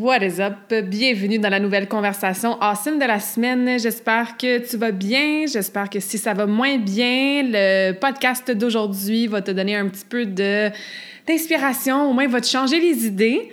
[0.00, 0.72] What is up?
[0.84, 3.80] Bienvenue dans la nouvelle conversation awesome de la semaine.
[3.80, 5.46] J'espère que tu vas bien.
[5.52, 10.04] J'espère que si ça va moins bien, le podcast d'aujourd'hui va te donner un petit
[10.08, 13.50] peu d'inspiration, au moins va te changer les idées.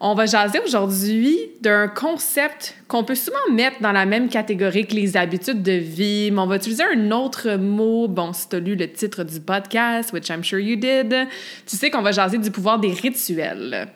[0.00, 4.96] On va jaser aujourd'hui d'un concept qu'on peut souvent mettre dans la même catégorie que
[4.96, 8.08] les habitudes de vie, mais on va utiliser un autre mot.
[8.08, 11.28] Bon, si tu as lu le titre du podcast, which I'm sure you did,
[11.64, 13.86] tu sais qu'on va jaser du pouvoir des rituels.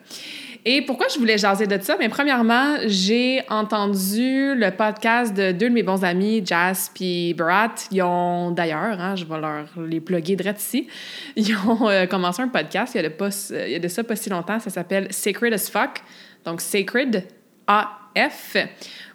[0.65, 1.95] Et pourquoi je voulais jaser de ça?
[1.97, 7.75] Mais premièrement, j'ai entendu le podcast de deux de mes bons amis, Jazz et Barat.
[7.91, 10.87] Ils ont d'ailleurs, hein, je vais leur les plugger direct ici,
[11.37, 13.87] ils ont euh, commencé un podcast il y, a de pas, il y a de
[13.87, 14.59] ça pas si longtemps.
[14.59, 16.01] Ça s'appelle Sacred as Fuck.
[16.43, 17.25] Donc, Sacred,
[17.67, 18.57] AF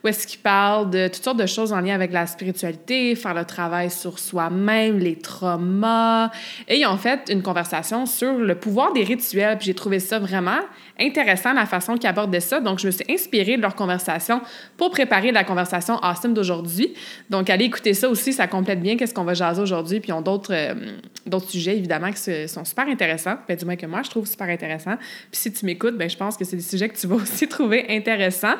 [0.04, 3.32] où est-ce qu'ils parlent de toutes sortes de choses en lien avec la spiritualité, faire
[3.32, 6.30] le travail sur soi-même, les traumas.
[6.68, 9.56] Et ils ont fait une conversation sur le pouvoir des rituels.
[9.56, 10.60] Puis j'ai trouvé ça vraiment
[11.00, 12.60] intéressant, la façon qu'ils abordaient ça.
[12.60, 14.40] Donc, je me suis inspirée de leur conversation
[14.76, 16.94] pour préparer la conversation awesome d'aujourd'hui.
[17.30, 20.00] Donc, allez écouter ça aussi, ça complète bien qu'est-ce qu'on va jaser aujourd'hui.
[20.00, 23.36] Puis ils ont d'autres euh, sujets, évidemment, qui sont super intéressants.
[23.48, 24.96] Ben, du moins que moi, je trouve super intéressant.
[25.30, 27.48] Puis si tu m'écoutes, ben, je pense que c'est des sujets que tu vas aussi
[27.48, 28.56] trouver intéressants.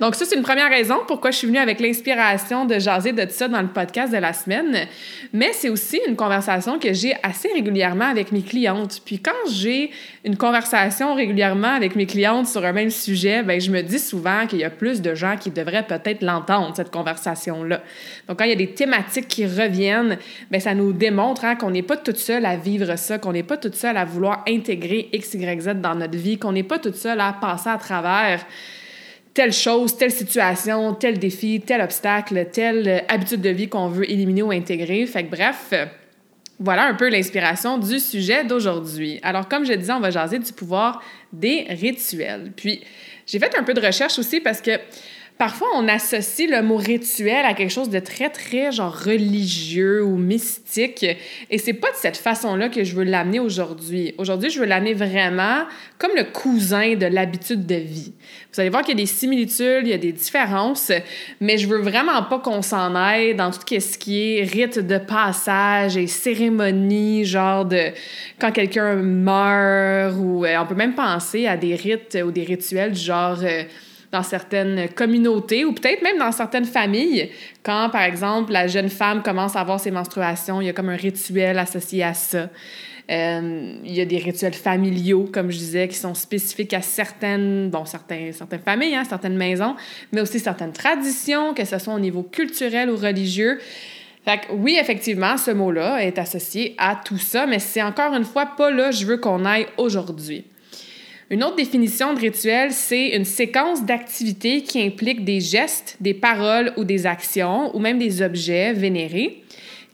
[0.00, 3.26] Donc, ça, c'est une première raison pourquoi je suis venue avec l'inspiration de jaser de
[3.28, 4.86] ça dans le podcast de la semaine,
[5.32, 9.02] mais c'est aussi une conversation que j'ai assez régulièrement avec mes clientes.
[9.04, 9.90] Puis quand j'ai
[10.24, 14.46] une conversation régulièrement avec mes clientes sur un même sujet, ben je me dis souvent
[14.46, 17.82] qu'il y a plus de gens qui devraient peut-être l'entendre, cette conversation-là.
[18.28, 20.18] Donc quand il y a des thématiques qui reviennent,
[20.50, 23.42] ben ça nous démontre hein, qu'on n'est pas toute seule à vivre ça, qu'on n'est
[23.42, 26.78] pas toute seule à vouloir intégrer X, Y, Z dans notre vie, qu'on n'est pas
[26.78, 28.46] toute seule à passer à travers
[29.34, 34.08] telle chose, telle situation, tel défi, tel obstacle, telle euh, habitude de vie qu'on veut
[34.08, 35.04] éliminer ou intégrer.
[35.06, 35.72] Fait que bref,
[36.58, 39.18] voilà un peu l'inspiration du sujet d'aujourd'hui.
[39.22, 42.52] Alors, comme je disais, on va jaser du pouvoir des rituels.
[42.56, 42.82] Puis,
[43.26, 44.72] j'ai fait un peu de recherche aussi parce que
[45.36, 50.16] Parfois, on associe le mot rituel à quelque chose de très, très genre religieux ou
[50.16, 51.04] mystique.
[51.50, 54.14] Et c'est pas de cette façon-là que je veux l'amener aujourd'hui.
[54.16, 55.64] Aujourd'hui, je veux l'amener vraiment
[55.98, 58.12] comme le cousin de l'habitude de vie.
[58.52, 60.92] Vous allez voir qu'il y a des similitudes, il y a des différences,
[61.40, 64.98] mais je veux vraiment pas qu'on s'en aille dans tout ce qui est rite de
[64.98, 67.88] passage et cérémonie, genre de
[68.38, 72.92] quand quelqu'un meurt ou euh, on peut même penser à des rites ou des rituels
[72.92, 73.64] du genre euh,
[74.14, 77.30] dans certaines communautés ou peut-être même dans certaines familles,
[77.64, 80.88] quand, par exemple, la jeune femme commence à avoir ses menstruations, il y a comme
[80.88, 82.48] un rituel associé à ça.
[83.10, 87.70] Euh, il y a des rituels familiaux, comme je disais, qui sont spécifiques à certaines,
[87.70, 89.74] bon, certains, certaines familles, hein, certaines maisons,
[90.12, 93.58] mais aussi certaines traditions, que ce soit au niveau culturel ou religieux.
[94.24, 98.24] Fait que oui, effectivement, ce mot-là est associé à tout ça, mais c'est encore une
[98.24, 100.44] fois pas là je veux qu'on aille aujourd'hui.
[101.30, 106.72] Une autre définition de rituel, c'est une séquence d'activités qui implique des gestes, des paroles
[106.76, 109.42] ou des actions, ou même des objets vénérés,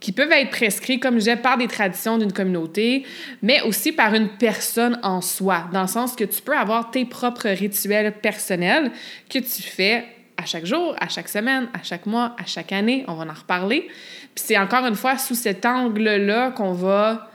[0.00, 3.04] qui peuvent être prescrits, comme je disais, par des traditions d'une communauté,
[3.42, 7.04] mais aussi par une personne en soi, dans le sens que tu peux avoir tes
[7.04, 8.90] propres rituels personnels
[9.28, 10.04] que tu fais
[10.36, 13.04] à chaque jour, à chaque semaine, à chaque mois, à chaque année.
[13.06, 13.88] On va en reparler.
[14.34, 17.29] Puis c'est encore une fois sous cet angle-là qu'on va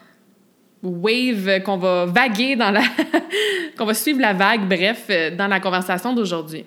[0.85, 2.83] wave, qu'on va vaguer dans la.
[3.77, 6.65] qu'on va suivre la vague, bref, euh, dans la conversation d'aujourd'hui.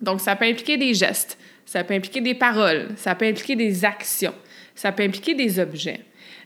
[0.00, 3.84] Donc, ça peut impliquer des gestes, ça peut impliquer des paroles, ça peut impliquer des
[3.84, 4.34] actions,
[4.74, 6.00] ça peut impliquer des objets.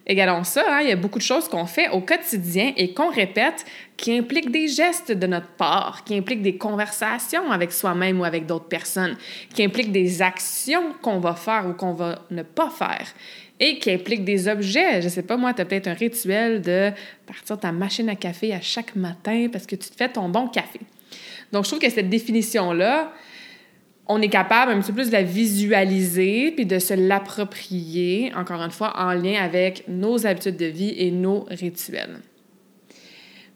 [0.04, 3.10] Également ça, hein, il y a beaucoup de choses qu'on fait au quotidien et qu'on
[3.10, 3.64] répète
[3.96, 8.46] qui impliquent des gestes de notre part, qui impliquent des conversations avec soi-même ou avec
[8.46, 9.16] d'autres personnes,
[9.54, 13.06] qui impliquent des actions qu'on va faire ou qu'on va ne pas faire
[13.62, 15.00] et qui implique des objets.
[15.00, 16.90] Je sais pas, moi, tu as peut-être un rituel de
[17.24, 20.48] partir ta machine à café à chaque matin parce que tu te fais ton bon
[20.48, 20.80] café.
[21.52, 23.12] Donc, je trouve que cette définition-là,
[24.08, 28.60] on est capable un petit peu plus de la visualiser puis de se l'approprier, encore
[28.62, 32.18] une fois, en lien avec nos habitudes de vie et nos rituels.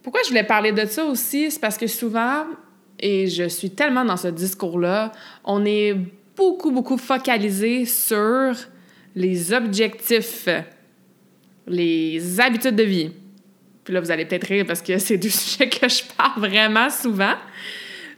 [0.05, 1.51] Pourquoi je voulais parler de ça aussi?
[1.51, 2.45] C'est parce que souvent,
[3.01, 5.11] et je suis tellement dans ce discours-là,
[5.43, 5.97] on est
[6.37, 8.55] beaucoup, beaucoup focalisé sur
[9.17, 10.49] les objectifs,
[11.67, 13.11] les habitudes de vie.
[13.83, 16.91] Puis là, vous allez peut-être rire parce que c'est du sujet que je parle vraiment
[16.91, 17.35] souvent.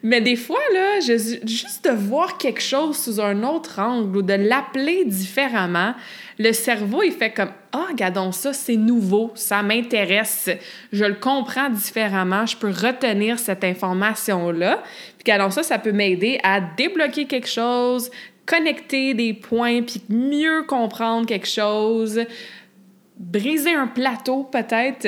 [0.03, 4.35] Mais des fois, là, juste de voir quelque chose sous un autre angle ou de
[4.35, 5.95] l'appeler différemment,
[6.39, 10.51] le cerveau, il fait comme Ah, regardons ça, c'est nouveau, ça m'intéresse,
[10.93, 14.85] je le comprends différemment, je peux retenir cette information-là.
[15.19, 18.09] Puis, regardons ça, ça peut m'aider à débloquer quelque chose,
[18.49, 22.21] connecter des points, puis mieux comprendre quelque chose,
[23.19, 25.06] briser un plateau peut-être.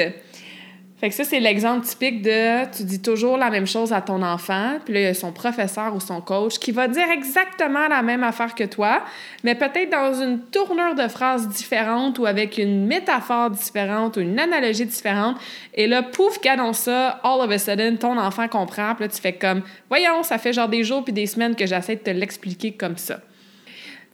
[0.98, 4.22] Fait que ça, c'est l'exemple typique de tu dis toujours la même chose à ton
[4.22, 7.88] enfant, puis là, il y a son professeur ou son coach qui va dire exactement
[7.88, 9.02] la même affaire que toi,
[9.42, 14.38] mais peut-être dans une tournure de phrase différente ou avec une métaphore différente ou une
[14.38, 15.38] analogie différente.
[15.72, 19.22] Et là, pouf, dans ça, all of a sudden, ton enfant comprend, puis là, tu
[19.22, 22.10] fais comme, voyons, ça fait genre des jours puis des semaines que j'essaie de te
[22.10, 23.20] l'expliquer comme ça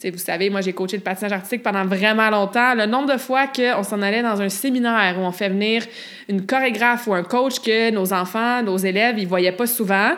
[0.05, 2.75] vous savez, moi, j'ai coaché le patinage artistique pendant vraiment longtemps.
[2.75, 5.85] Le nombre de fois qu'on s'en allait dans un séminaire où on fait venir
[6.29, 10.13] une chorégraphe ou un coach que nos enfants, nos élèves, ils voyaient pas souvent.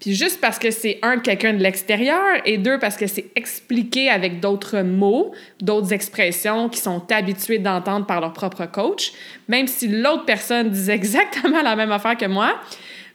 [0.00, 4.10] Puis juste parce que c'est un quelqu'un de l'extérieur et deux parce que c'est expliqué
[4.10, 9.12] avec d'autres mots, d'autres expressions qui sont habitués d'entendre par leur propre coach,
[9.48, 12.60] même si l'autre personne disait exactement la même affaire que moi,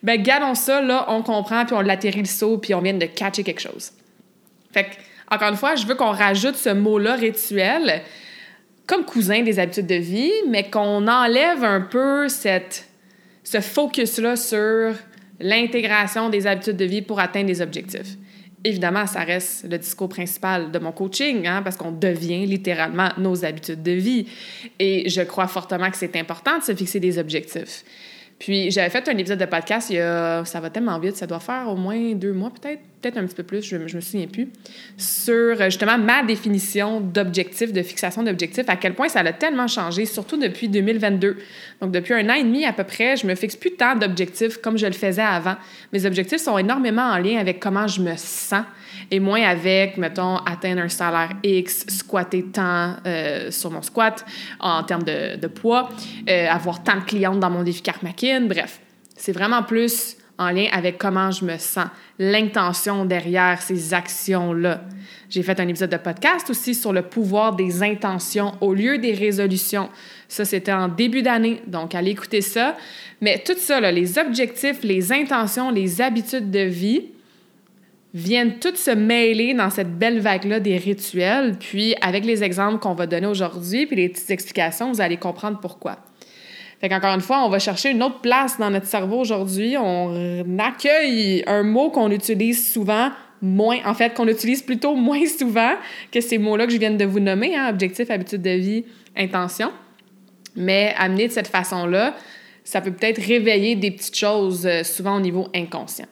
[0.02, 3.06] ben gardons ça là, on comprend puis on l'atterrit le saut puis on vient de
[3.06, 3.92] catcher quelque chose.
[4.74, 4.90] Fait que
[5.31, 8.01] encore une fois, je veux qu'on rajoute ce mot-là rituel
[8.86, 12.89] comme cousin des habitudes de vie, mais qu'on enlève un peu cette,
[13.44, 14.94] ce focus-là sur
[15.39, 18.18] l'intégration des habitudes de vie pour atteindre des objectifs.
[18.63, 23.45] Évidemment, ça reste le discours principal de mon coaching, hein, parce qu'on devient littéralement nos
[23.45, 24.27] habitudes de vie.
[24.77, 27.84] Et je crois fortement que c'est important de se fixer des objectifs.
[28.42, 31.28] Puis j'avais fait un épisode de podcast, il y a, ça va tellement vite, ça
[31.28, 34.02] doit faire au moins deux mois peut-être, peut-être un petit peu plus, je, je me
[34.02, 34.50] souviens plus,
[34.98, 40.08] sur justement ma définition d'objectif, de fixation d'objectif, à quel point ça a tellement changé,
[40.08, 41.38] surtout depuis 2022.
[41.82, 44.58] Donc depuis un an et demi à peu près, je me fixe plus tant d'objectifs
[44.58, 45.58] comme je le faisais avant.
[45.94, 48.64] Mes objectifs sont énormément en lien avec comment je me sens
[49.12, 54.25] et moins avec, mettons, atteindre un salaire X, squatter tant euh, sur mon squat
[54.60, 55.90] en termes de, poids,
[56.30, 58.80] euh, avoir tant de clientes dans mon défi Karmakin, bref.
[59.18, 61.88] C'est vraiment plus en lien avec comment je me sens,
[62.18, 64.81] l'intention derrière ces actions-là.
[65.30, 69.13] J'ai fait un épisode de podcast aussi sur le pouvoir des intentions au lieu des
[69.13, 69.90] résolutions.
[70.28, 72.75] Ça, c'était en début d'année, donc allez écouter ça.
[73.19, 77.10] Mais tout ça, les objectifs, les intentions, les habitudes de vie,
[78.13, 81.58] viennent toutes se mêler dans cette belle vague-là des rituels.
[81.60, 85.60] Puis, avec les exemples qu'on va donner aujourd'hui, puis les petites explications, vous allez comprendre
[85.60, 85.98] pourquoi.
[86.81, 89.75] Fait qu'encore une fois, on va chercher une autre place dans notre cerveau aujourd'hui.
[89.78, 93.12] On accueille un mot qu'on utilise souvent
[93.42, 95.74] moins, en fait, qu'on utilise plutôt moins souvent
[96.12, 98.86] que ces mots-là que je viens de vous nommer, hein, objectif, habitude de vie,
[99.16, 99.72] intention.
[100.56, 102.16] Mais amener de cette façon-là,
[102.63, 106.08] ça peut peut-être réveiller des petites choses, euh, souvent au niveau inconscient.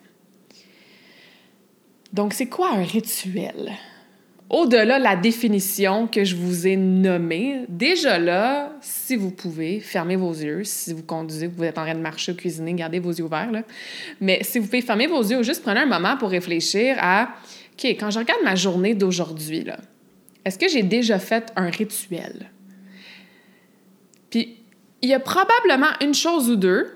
[2.13, 3.71] Donc, c'est quoi un rituel?
[4.49, 10.15] Au-delà de la définition que je vous ai nommée, déjà là, si vous pouvez, fermez
[10.15, 10.63] vos yeux.
[10.63, 13.51] Si vous conduisez, vous êtes en train de marcher ou cuisiner, gardez vos yeux ouverts.
[13.51, 13.61] Là.
[14.19, 17.29] Mais si vous pouvez fermer vos yeux, juste prenez un moment pour réfléchir à,
[17.73, 19.65] OK, quand je regarde ma journée d'aujourd'hui,
[20.43, 22.49] est-ce que j'ai déjà fait un rituel?
[24.31, 24.57] Puis,
[25.03, 26.87] il y a probablement une chose ou deux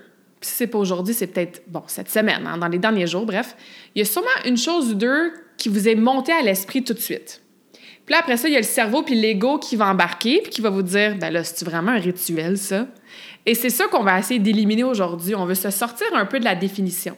[0.44, 3.56] si c'est pas aujourd'hui, c'est peut-être, bon, cette semaine, hein, dans les derniers jours, bref,
[3.94, 6.94] il y a sûrement une chose ou deux qui vous est montée à l'esprit tout
[6.94, 7.40] de suite.
[8.04, 10.50] Puis là, après ça, il y a le cerveau puis l'ego qui va embarquer puis
[10.50, 12.86] qui va vous dire, ben là, c'est vraiment un rituel, ça?
[13.46, 15.34] Et c'est ça qu'on va essayer d'éliminer aujourd'hui.
[15.34, 17.16] On veut se sortir un peu de la définition.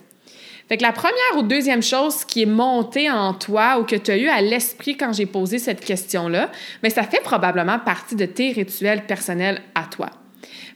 [0.68, 4.10] Fait que la première ou deuxième chose qui est montée en toi ou que tu
[4.10, 6.50] as eu à l'esprit quand j'ai posé cette question-là,
[6.82, 10.10] mais ben, ça fait probablement partie de tes rituels personnels à toi.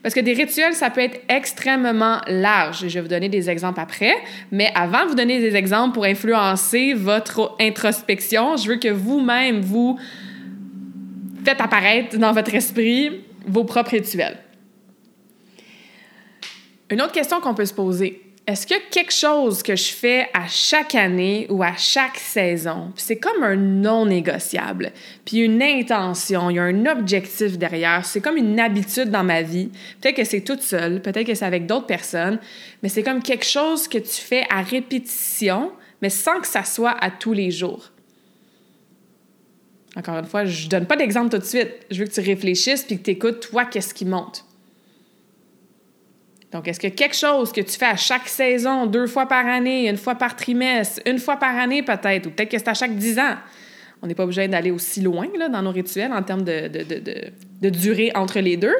[0.03, 2.87] Parce que des rituels, ça peut être extrêmement large.
[2.87, 4.15] Je vais vous donner des exemples après.
[4.51, 9.61] Mais avant de vous donner des exemples pour influencer votre introspection, je veux que vous-même,
[9.61, 9.99] vous
[11.45, 14.37] faites apparaître dans votre esprit vos propres rituels.
[16.89, 19.93] Une autre question qu'on peut se poser, est-ce qu'il y a quelque chose que je
[19.93, 22.91] fais à chaque année ou à chaque saison?
[22.97, 24.91] c'est comme un non négociable.
[25.25, 28.05] Puis une intention, il y a un objectif derrière.
[28.05, 29.69] C'est comme une habitude dans ma vie.
[30.01, 32.39] Peut-être que c'est toute seule, peut-être que c'est avec d'autres personnes,
[32.83, 36.95] mais c'est comme quelque chose que tu fais à répétition, mais sans que ça soit
[37.01, 37.91] à tous les jours.
[39.95, 41.71] Encore une fois, je donne pas d'exemple tout de suite.
[41.89, 44.45] Je veux que tu réfléchisses puis que tu écoutes, toi, qu'est-ce qui monte.
[46.51, 49.89] Donc, est-ce que quelque chose que tu fais à chaque saison, deux fois par année,
[49.89, 52.95] une fois par trimestre, une fois par année peut-être, ou peut-être que c'est à chaque
[52.97, 53.37] dix ans,
[54.01, 58.11] on n'est pas obligé d'aller aussi loin là, dans nos rituels en termes de, durée
[58.15, 58.75] entre les deux,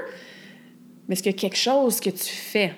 [1.08, 2.74] mais est-ce a quelque chose que tu fais?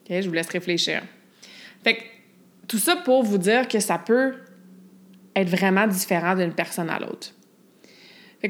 [0.00, 1.02] OK, je vous laisse réfléchir.
[1.82, 2.02] Fait que
[2.68, 4.34] tout ça pour vous dire que ça peut
[5.36, 7.33] être vraiment différent d'une personne à l'autre.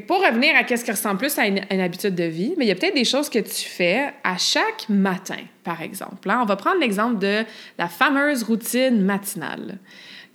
[0.01, 2.71] Pour revenir à ce qui ressemble plus à une, habitude de vie, mais il y
[2.71, 6.29] a peut-être des choses que tu fais à chaque matin, par exemple.
[6.29, 6.39] Hein.
[6.41, 7.45] On va prendre l'exemple de
[7.77, 9.79] la fameuse routine matinale.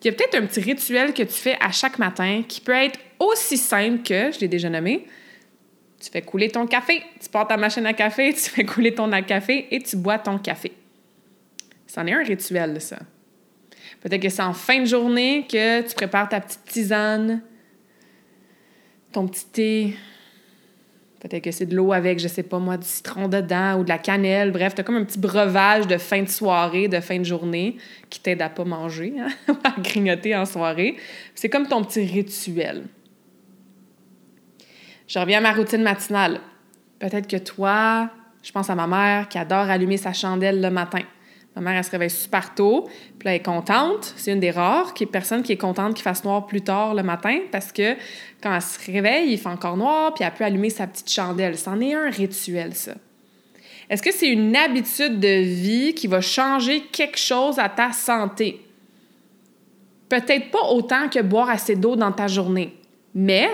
[0.02, 2.72] Il y a peut-être un petit rituel que tu fais à chaque matin qui peut
[2.72, 5.06] être aussi simple que, je l'ai déjà nommé,
[6.00, 9.10] tu fais couler ton café, tu pars ta machine à café, tu fais couler ton
[9.22, 10.72] café et tu bois ton café.
[11.86, 12.98] C'en est un rituel, ça.
[14.00, 17.42] Peut-être que c'est en fin de journée que tu prépares ta petite tisane,
[19.12, 19.96] ton petit thé.
[21.20, 23.90] Peut-être que c'est de l'eau avec, je sais pas moi, du citron dedans ou de
[23.90, 24.52] la cannelle.
[24.52, 27.76] Bref, tu as comme un petit breuvage de fin de soirée, de fin de journée
[28.08, 29.28] qui t'aide à pas manger, hein,
[29.64, 30.96] à grignoter en soirée.
[31.34, 32.84] C'est comme ton petit rituel.
[35.06, 36.40] Je reviens à ma routine matinale.
[36.98, 38.08] Peut-être que toi,
[38.42, 41.02] je pense à ma mère qui adore allumer sa chandelle le matin.
[41.56, 42.88] Ma mère, elle se réveille super tôt,
[43.18, 44.14] puis là, elle est contente.
[44.16, 47.02] C'est une des rares qui, personnes qui est contente qu'il fasse noir plus tard le
[47.02, 47.96] matin parce que
[48.40, 51.58] quand elle se réveille, il fait encore noir, puis elle peut allumer sa petite chandelle.
[51.58, 52.94] C'en est un rituel, ça.
[53.88, 58.64] Est-ce que c'est une habitude de vie qui va changer quelque chose à ta santé?
[60.08, 62.76] Peut-être pas autant que boire assez d'eau dans ta journée,
[63.12, 63.48] mais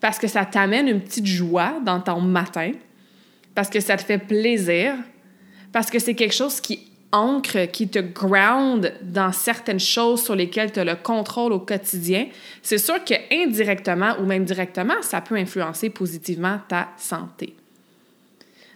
[0.00, 2.72] parce que ça t'amène une petite joie dans ton matin,
[3.54, 4.94] parce que ça te fait plaisir,
[5.70, 10.72] parce que c'est quelque chose qui ancre, qui te ground dans certaines choses sur lesquelles
[10.72, 12.26] tu as le contrôle au quotidien,
[12.60, 17.54] c'est sûr que indirectement ou même directement, ça peut influencer positivement ta santé.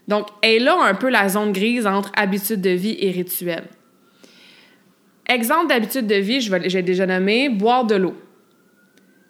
[0.07, 3.65] Donc, est là un peu la zone grise entre habitude de vie et rituel.
[5.27, 8.17] Exemple d'habitude de vie, j'ai déjà nommé boire de l'eau.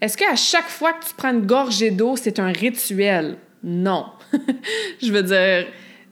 [0.01, 3.37] Est-ce qu'à chaque fois que tu prends une gorgée d'eau, c'est un rituel?
[3.65, 4.07] Non.
[5.03, 5.67] je veux dire,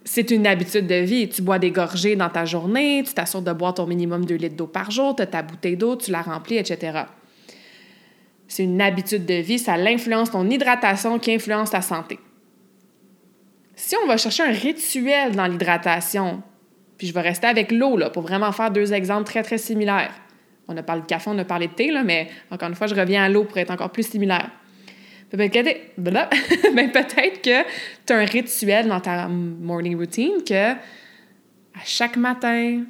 [0.07, 1.29] c'est une habitude de vie.
[1.29, 4.55] Tu bois des gorgées dans ta journée, tu t'assures de boire ton minimum de litres
[4.55, 7.01] d'eau par jour, tu as ta bouteille d'eau, tu la remplis, etc.
[8.47, 12.21] C'est une habitude de vie, ça l'influence ton hydratation qui influence ta santé.
[13.75, 16.41] Si on va chercher un rituel dans l'hydratation,
[16.97, 20.15] puis je vais rester avec l'eau pour vraiment faire deux exemples très, très similaires.
[20.69, 22.95] On a parlé de café, on a parlé de thé, mais encore une fois, je
[22.95, 24.51] reviens à l'eau pour être encore plus similaire.
[26.75, 27.63] Ben, peut-être que
[28.07, 32.85] tu as un rituel dans ta morning routine que à chaque matin,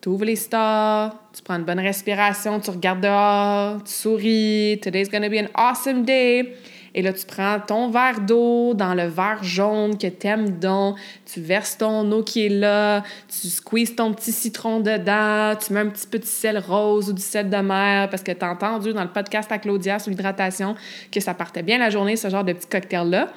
[0.00, 5.08] tu ouvres les stores, tu prends une bonne respiration, tu regardes dehors, tu souris, today's
[5.10, 6.54] gonna be an awesome day.
[6.94, 10.96] Et là, tu prends ton verre d'eau dans le verre jaune que t'aimes donc,
[11.26, 15.80] tu verses ton eau qui est là, tu squeezes ton petit citron dedans, tu mets
[15.80, 18.50] un petit peu de sel rose ou du sel de mer parce que tu as
[18.50, 20.76] entendu dans le podcast à Claudia sur l'hydratation
[21.10, 23.28] que ça partait bien la journée, ce genre de petit cocktail-là.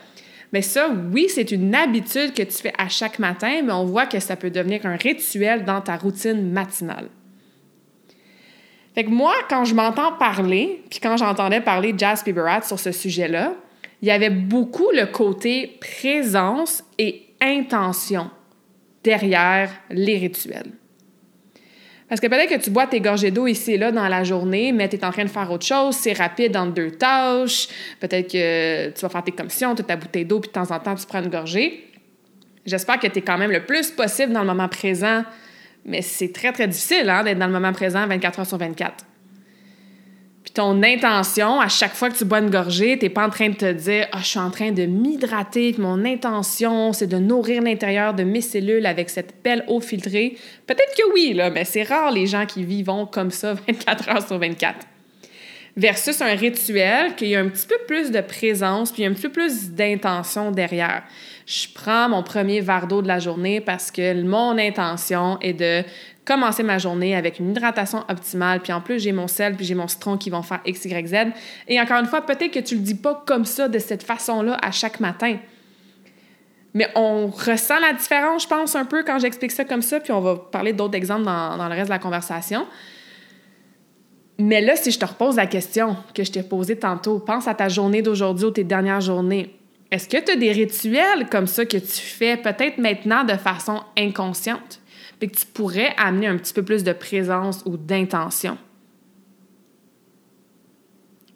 [0.54, 4.06] Mais ça, oui, c'est une habitude que tu fais à chaque matin, mais on voit
[4.06, 7.10] que ça peut devenir un rituel dans ta routine matinale.
[8.98, 12.92] Fait que moi, quand je m'entends parler, puis quand j'entendais parler Jazz Biberat sur ce
[12.92, 13.54] sujet-là,
[14.02, 18.32] il y avait beaucoup le côté présence et intention
[19.04, 20.72] derrière les rituels.
[22.10, 24.72] Parce que peut-être que tu bois tes gorgées d'eau ici et là dans la journée,
[24.72, 27.68] mais tu es en train de faire autre chose, c'est rapide entre deux tâches.
[28.00, 30.72] Peut-être que tu vas faire tes commissions, tu as ta bouteille d'eau, puis de temps
[30.72, 31.86] en temps, tu prends une gorgée.
[32.66, 35.24] J'espère que tu es quand même le plus possible dans le moment présent
[35.88, 39.06] mais c'est très, très difficile hein, d'être dans le moment présent 24 heures sur 24.
[40.44, 43.30] Puis ton intention, à chaque fois que tu bois une gorgée, tu n'es pas en
[43.30, 47.18] train de te dire Ah, je suis en train de m'hydrater, mon intention, c'est de
[47.18, 50.38] nourrir l'intérieur de mes cellules avec cette belle eau filtrée.
[50.68, 54.28] Peut-être que oui, là, mais c'est rare les gens qui vivent comme ça 24 heures
[54.28, 54.88] sur 24
[55.78, 59.32] versus un rituel qui a un petit peu plus de présence puis un petit peu
[59.32, 61.04] plus d'intention derrière
[61.48, 65.82] je prends mon premier verre d'eau de la journée parce que mon intention est de
[66.26, 69.74] commencer ma journée avec une hydratation optimale, puis en plus, j'ai mon sel, puis j'ai
[69.74, 71.16] mon citron qui vont faire X, Y, Z.
[71.70, 74.58] Et encore une fois, peut-être que tu le dis pas comme ça, de cette façon-là,
[74.62, 75.38] à chaque matin.
[76.74, 80.12] Mais on ressent la différence, je pense, un peu quand j'explique ça comme ça, puis
[80.12, 82.68] on va parler d'autres exemples dans, dans, le reste de la conversation.
[84.38, 87.54] Mais là, si je te repose la question que je t'ai posée tantôt, pense à
[87.54, 89.58] ta journée d'aujourd'hui ou tes dernières journées.
[89.92, 93.82] Est-ce que tu as des rituels comme ça que tu fais peut-être maintenant de façon
[93.98, 94.82] inconsciente,
[95.20, 98.58] puis que tu pourrais amener un petit peu plus de présence ou d'intention?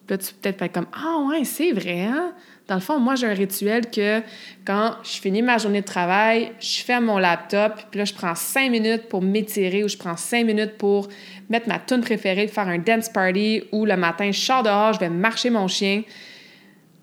[0.08, 2.34] Peut-être être comme Ah, ouais, c'est vrai, hein?
[2.68, 4.22] Dans le fond, moi, j'ai un rituel que
[4.66, 8.36] quand je finis ma journée de travail, je fais mon laptop, puis là, je prends
[8.36, 11.08] cinq minutes pour m'étirer ou je prends cinq minutes pour
[11.50, 15.00] mettre ma tune préférée, faire un dance party ou le matin, je sors dehors, je
[15.00, 16.04] vais marcher mon chien.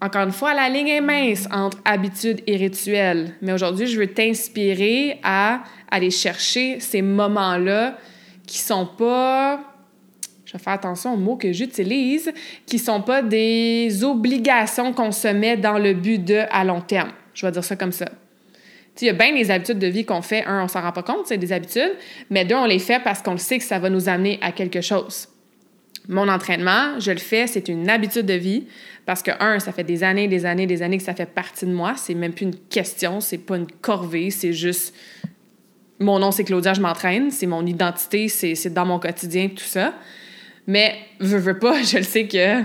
[0.00, 3.34] Encore une fois, la ligne est mince entre habitude et rituel.
[3.42, 7.98] Mais aujourd'hui, je veux t'inspirer à aller chercher ces moments-là
[8.46, 9.60] qui sont pas
[10.48, 12.32] je vais faire attention aux mots que j'utilise,
[12.64, 17.10] qui sont pas des obligations qu'on se met dans le but de à long terme.
[17.34, 18.06] Je vais dire ça comme ça.
[18.98, 20.44] Il y a bien des habitudes de vie qu'on fait.
[20.46, 21.94] Un, on s'en rend pas compte, c'est des habitudes,
[22.30, 24.52] mais deux, on les fait parce qu'on le sait que ça va nous amener à
[24.52, 25.28] quelque chose.
[26.08, 28.66] Mon entraînement, je le fais, c'est une habitude de vie
[29.04, 31.66] parce que, un, ça fait des années, des années, des années que ça fait partie
[31.66, 31.94] de moi.
[31.96, 34.94] C'est même plus une question, c'est pas une corvée, c'est juste
[36.00, 39.94] mon nom, c'est Claudia, je m'entraîne, c'est mon identité, c'est dans mon quotidien, tout ça.
[40.66, 42.62] Mais, je veux pas, je le sais que,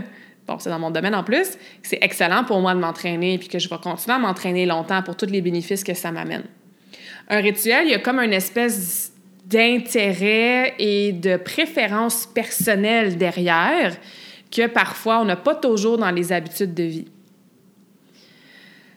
[0.47, 3.59] bon, c'est dans mon domaine en plus, c'est excellent pour moi de m'entraîner puis que
[3.59, 6.43] je vais continuer à m'entraîner longtemps pour tous les bénéfices que ça m'amène.
[7.29, 9.12] Un rituel, il y a comme une espèce
[9.53, 13.95] d'intérêt et de préférence personnelle derrière
[14.51, 17.07] que parfois on n'a pas toujours dans les habitudes de vie.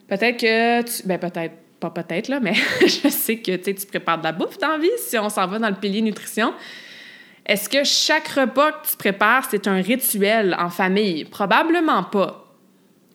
[0.08, 1.06] Peut-être que.
[1.06, 4.68] Ben, peut-être, pas peut-être, là, mais je sais que tu prépares de la bouffe dans
[4.68, 6.54] la vie si on s'en va dans le pilier nutrition.
[7.44, 11.24] Est-ce que chaque repas que tu prépares, c'est un rituel en famille?
[11.24, 12.45] Probablement pas.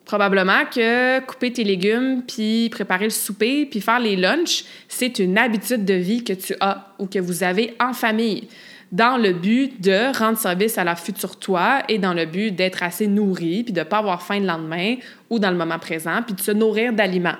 [0.05, 5.37] Probablement que couper tes légumes, puis préparer le souper, puis faire les lunchs, c'est une
[5.37, 8.47] habitude de vie que tu as ou que vous avez en famille,
[8.91, 12.83] dans le but de rendre service à la future toi et dans le but d'être
[12.83, 14.95] assez nourri, puis de ne pas avoir faim le lendemain
[15.29, 17.37] ou dans le moment présent, puis de se nourrir d'aliments.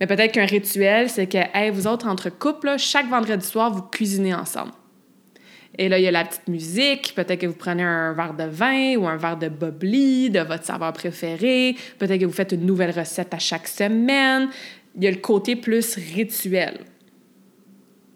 [0.00, 4.34] Mais peut-être qu'un rituel, c'est que, vous autres, entre couples, chaque vendredi soir, vous cuisinez
[4.34, 4.72] ensemble.
[5.76, 7.14] Et là, il y a la petite musique.
[7.14, 10.64] Peut-être que vous prenez un verre de vin ou un verre de bubbly de votre
[10.64, 11.76] saveur préférée.
[11.98, 14.48] Peut-être que vous faites une nouvelle recette à chaque semaine.
[14.96, 16.80] Il y a le côté plus rituel.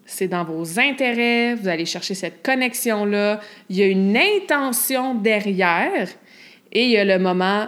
[0.05, 3.41] C'est dans vos intérêts, vous allez chercher cette connexion-là.
[3.69, 6.07] Il y a une intention derrière
[6.71, 7.67] et il y a le moment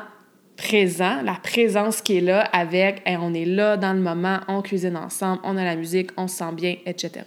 [0.58, 4.98] présent, la présence qui est là avec on est là dans le moment, on cuisine
[4.98, 7.26] ensemble, on a la musique, on se sent bien, etc.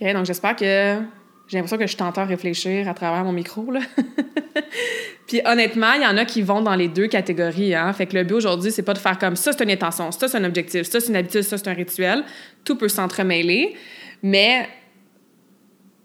[0.00, 0.98] OK, donc j'espère que
[1.48, 3.70] j'ai l'impression que je t'entends réfléchir à travers mon micro.
[3.70, 3.80] Là.
[5.26, 7.74] Puis honnêtement, il y en a qui vont dans les deux catégories.
[7.74, 7.92] Hein?
[7.92, 10.28] Fait que le but aujourd'hui, c'est pas de faire comme ça, c'est une intention, ça,
[10.28, 12.24] c'est un objectif, ça, c'est une habitude, ça, c'est un rituel.
[12.64, 13.74] Tout peut s'entremêler.
[14.22, 14.68] Mais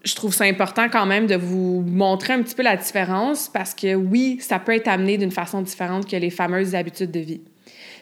[0.04, 3.74] je trouve ça important quand même de vous montrer un petit peu la différence parce
[3.74, 7.40] que oui, ça peut être amené d'une façon différente que les fameuses habitudes de vie.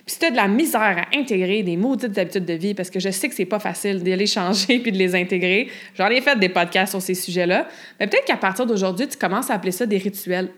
[0.04, 2.90] Puis si tu as de la misère à intégrer des maudites habitudes de vie, parce
[2.90, 6.08] que je sais que c'est pas facile de les changer puis de les intégrer, j'en
[6.08, 7.68] ai fait des podcasts sur ces sujets-là,
[8.00, 10.50] mais peut-être qu'à partir d'aujourd'hui, tu commences à appeler ça des rituels.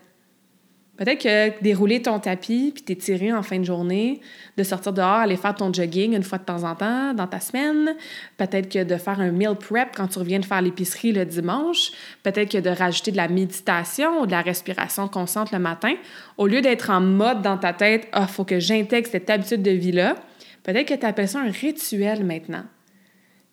[0.97, 4.21] Peut-être que dérouler ton tapis puis t'étirer en fin de journée,
[4.57, 7.41] de sortir dehors, aller faire ton jogging une fois de temps en temps dans ta
[7.41, 7.97] semaine.
[8.37, 11.91] Peut-être que de faire un meal prep quand tu reviens de faire l'épicerie le dimanche.
[12.23, 15.95] Peut-être que de rajouter de la méditation ou de la respiration consciente le matin.
[16.39, 19.73] Au lieu d'être en mode dans ta tête, ah, faut que j'intègre cette habitude de
[19.73, 20.15] vie-là.
[20.63, 22.65] Peut-être que tu appelles ça un rituel maintenant.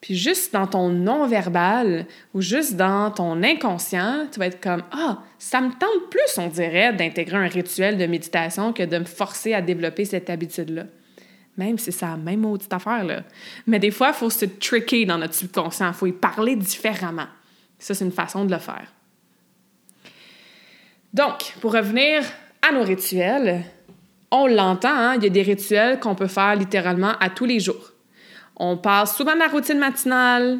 [0.02, 5.20] Puis juste dans ton non-verbal ou juste dans ton inconscient, tu vas être comme Ah,
[5.38, 9.54] ça me tente plus, on dirait, d'intégrer un rituel de méditation que de me forcer
[9.54, 10.86] à développer cette habitude-là.
[11.56, 13.24] Même si c'est la même maudite affaire-là.
[13.68, 17.28] Mais des fois, il faut se tricker dans notre subconscient, il faut y parler différemment.
[17.78, 18.92] Ça, c'est une façon de le faire.
[21.14, 22.24] Donc, pour revenir
[22.68, 23.64] à nos rituels,
[24.32, 27.60] on l'entend, hein, il y a des rituels qu'on peut faire littéralement à tous les
[27.60, 27.90] jours.
[28.63, 30.60] On parle souvent de la routine matinale,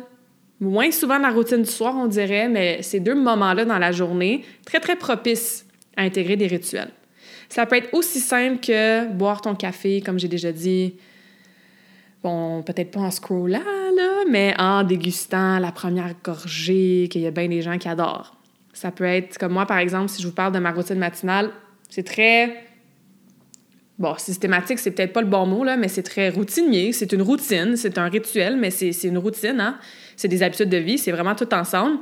[0.60, 3.92] moins souvent de la routine du soir, on dirait, mais ces deux moments-là dans la
[3.92, 6.90] journée, très, très propices à intégrer des rituels.
[7.48, 10.96] Ça peut être aussi simple que boire ton café, comme j'ai déjà dit.
[12.24, 17.32] Bon, peut-être pas en scrollant, là, mais en dégustant la première gorgée, qu'il y a
[17.32, 18.36] bien des gens qui adorent.
[18.74, 21.52] Ça peut être, comme moi, par exemple, si je vous parle de ma routine matinale,
[21.88, 22.66] c'est très
[24.02, 26.92] bon, systématique, c'est peut-être pas le bon mot, là, mais c'est très routinier.
[26.92, 29.78] C'est une routine, c'est un rituel, mais c'est une routine, hein?
[30.18, 32.00] C'est des habitudes de vie, c'est vraiment tout ensemble.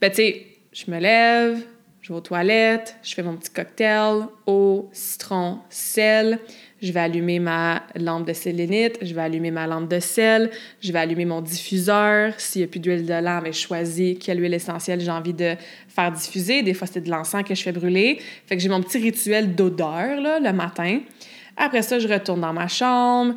[0.00, 1.58] Ben, tu sais, je me lève,
[2.02, 6.38] je vais aux toilettes, je fais mon petit cocktail, eau, citron, sel.
[6.80, 10.48] Je vais allumer ma lampe de sélénite, je vais allumer ma lampe de sel,
[10.80, 12.32] je vais allumer mon diffuseur.
[12.38, 15.34] S'il n'y a plus d'huile de lampe, ben, je choisis quelle huile essentielle j'ai envie
[15.34, 15.54] de
[15.88, 16.62] faire diffuser.
[16.62, 18.20] Des fois, c'est de l'encens que je fais brûler.
[18.46, 21.00] Fait que j'ai mon petit rituel d'odeur le matin.
[21.58, 23.34] Après ça, je retourne dans ma chambre.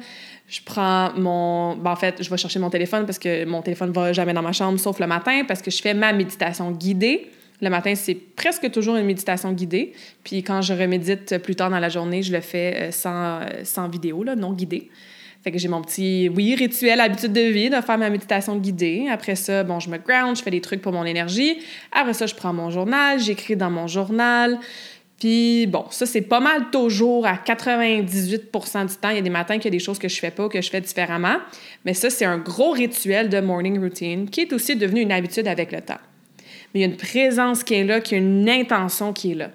[0.48, 1.76] Je prends mon.
[1.76, 4.34] Ben, en fait, je vais chercher mon téléphone parce que mon téléphone ne va jamais
[4.34, 7.30] dans ma chambre, sauf le matin, parce que je fais ma méditation guidée.
[7.62, 9.94] Le matin, c'est presque toujours une méditation guidée.
[10.24, 13.46] Puis quand je remédite plus tard dans la journée, je le fais euh, sans, euh,
[13.64, 14.90] sans vidéo, là, non guidée.
[15.44, 19.08] Fait que j'ai mon petit, oui, rituel, habitude de vie de faire ma méditation guidée.
[19.10, 21.58] Après ça, bon, je me ground, je fais des trucs pour mon énergie.
[21.92, 24.60] Après ça, je prends mon journal, j'écris dans mon journal.
[25.22, 29.10] Puis bon, ça, c'est pas mal toujours à 98% du temps.
[29.10, 30.60] Il y a des matins qu'il y a des choses que je fais pas, que
[30.60, 31.38] je fais différemment.
[31.86, 35.48] Mais ça, c'est un gros rituel de morning routine qui est aussi devenu une habitude
[35.48, 36.00] avec le temps.
[36.74, 39.36] Mais il y a une présence qui est là, qui a une intention qui est
[39.36, 39.52] là.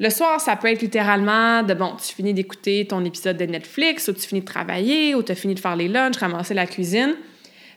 [0.00, 4.08] Le soir, ça peut être littéralement de bon, tu finis d'écouter ton épisode de Netflix,
[4.08, 6.66] ou tu finis de travailler, ou tu as fini de faire les lunchs, ramasser la
[6.66, 7.16] cuisine.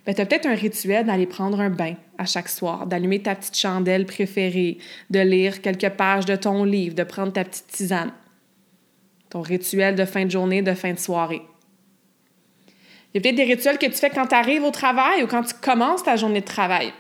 [0.08, 3.36] Ben, tu as peut-être un rituel d'aller prendre un bain à chaque soir, d'allumer ta
[3.36, 4.78] petite chandelle préférée,
[5.10, 8.14] de lire quelques pages de ton livre, de prendre ta petite tisane.
[9.30, 11.42] Ton rituel de fin de journée, de fin de soirée.
[13.14, 15.28] Il y a peut-être des rituels que tu fais quand tu arrives au travail ou
[15.28, 16.94] quand tu commences ta journée de travail.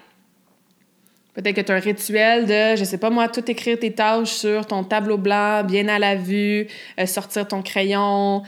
[1.34, 4.34] Peut-être que tu as un rituel de, je sais pas moi, tout écrire tes tâches
[4.34, 6.68] sur ton tableau blanc, bien à la vue,
[7.00, 8.44] euh, sortir ton crayon,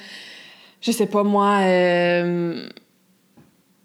[0.82, 2.68] je sais pas moi, euh,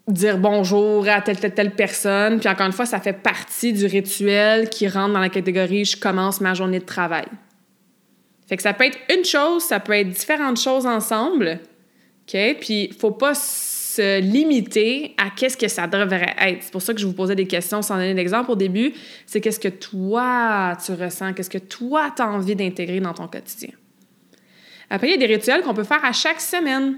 [0.07, 2.39] dire bonjour à telle, telle, telle personne.
[2.39, 5.97] Puis encore une fois, ça fait partie du rituel qui rentre dans la catégorie je
[5.97, 7.25] commence ma journée de travail.
[8.47, 11.59] Fait que ça peut être une chose, ça peut être différentes choses ensemble.
[12.27, 12.57] OK?
[12.59, 16.63] Puis, faut pas se limiter à qu'est-ce que ça devrait être.
[16.63, 18.93] C'est pour ça que je vous posais des questions sans donner d'exemple au début.
[19.25, 23.27] C'est qu'est-ce que toi, tu ressens, qu'est-ce que toi, tu as envie d'intégrer dans ton
[23.27, 23.71] quotidien?
[24.89, 26.97] Après, il y a des rituels qu'on peut faire à chaque semaine.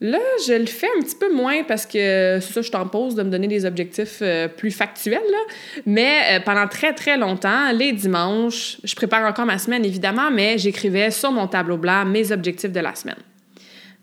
[0.00, 3.30] Là, je le fais un petit peu moins parce que ça, je pose de me
[3.30, 5.20] donner des objectifs euh, plus factuels.
[5.86, 10.56] Mais euh, pendant très, très longtemps, les dimanches, je prépare encore ma semaine, évidemment, mais
[10.56, 13.16] j'écrivais sur mon tableau blanc mes objectifs de la semaine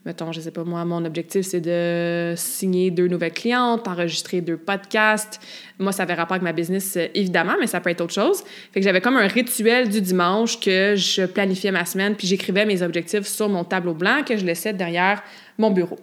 [0.05, 4.57] mettons, je sais pas moi, mon objectif, c'est de signer deux nouvelles clientes, enregistrer deux
[4.57, 5.41] podcasts.
[5.79, 8.43] Moi, ça avait rapport avec ma business, euh, évidemment, mais ça peut être autre chose.
[8.71, 12.65] Fait que j'avais comme un rituel du dimanche que je planifiais ma semaine, puis j'écrivais
[12.65, 15.23] mes objectifs sur mon tableau blanc que je laissais derrière
[15.57, 15.97] mon bureau.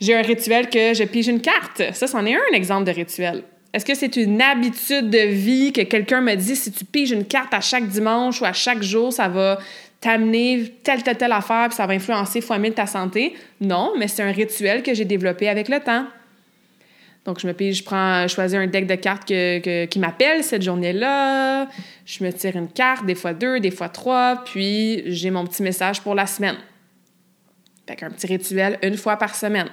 [0.00, 1.82] J'ai un rituel que je pige une carte.
[1.92, 3.44] Ça, c'en est un exemple de rituel.
[3.72, 7.24] Est-ce que c'est une habitude de vie que quelqu'un me dit si tu piges une
[7.24, 9.58] carte à chaque dimanche ou à chaque jour, ça va
[10.02, 13.34] t'amener telle, telle, telle affaire, puis ça va influencer fois mille ta santé.
[13.60, 16.04] Non, mais c'est un rituel que j'ai développé avec le temps.
[17.24, 20.62] Donc, je me pige, je prends, je choisis un deck de cartes qui m'appelle cette
[20.62, 21.68] journée-là.
[22.04, 25.62] Je me tire une carte, des fois deux, des fois trois, puis j'ai mon petit
[25.62, 26.56] message pour la semaine.
[27.86, 29.68] Fait qu'un petit rituel une fois par semaine.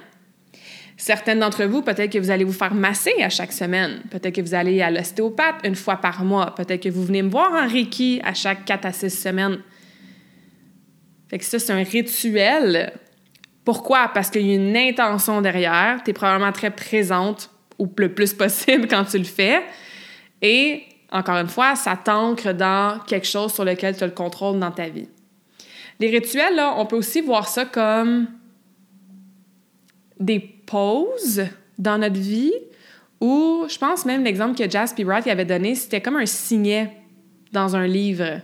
[0.96, 4.02] Certaines d'entre vous, peut-être que vous allez vous faire masser à chaque semaine.
[4.10, 6.54] Peut-être que vous allez à l'ostéopathe une fois par mois.
[6.54, 9.58] Peut-être que vous venez me voir en Reiki à chaque quatre à six semaines.
[11.30, 12.92] Fait ça, c'est un rituel.
[13.64, 14.10] Pourquoi?
[14.12, 16.00] Parce qu'il y a une intention derrière.
[16.04, 19.62] Tu es probablement très présente ou le plus possible quand tu le fais.
[20.42, 24.58] Et encore une fois, ça t'ancre dans quelque chose sur lequel tu as le contrôle
[24.58, 25.08] dans ta vie.
[26.00, 28.26] Les rituels, on peut aussi voir ça comme
[30.18, 31.42] des pauses
[31.78, 32.52] dans notre vie
[33.20, 36.90] ou je pense même l'exemple que Jasper Wright avait donné, c'était comme un signet
[37.52, 38.40] dans un livre.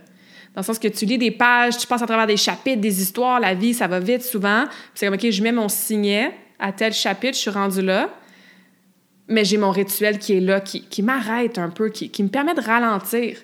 [0.57, 2.99] Dans le sens que tu lis des pages, tu passes à travers des chapitres, des
[2.99, 4.63] histoires, la vie, ça va vite souvent.
[4.95, 8.09] C'est comme, OK, je mets mon signet à tel chapitre, je suis rendu là.
[9.27, 12.29] Mais j'ai mon rituel qui est là, qui, qui m'arrête un peu, qui, qui me
[12.29, 13.37] permet de ralentir,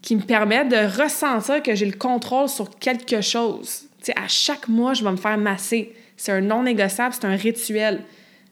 [0.00, 3.82] qui me permet de ressentir que j'ai le contrôle sur quelque chose.
[4.00, 5.94] Tu sais, à chaque mois, je vais me faire masser.
[6.16, 8.02] C'est un non négociable, c'est un rituel.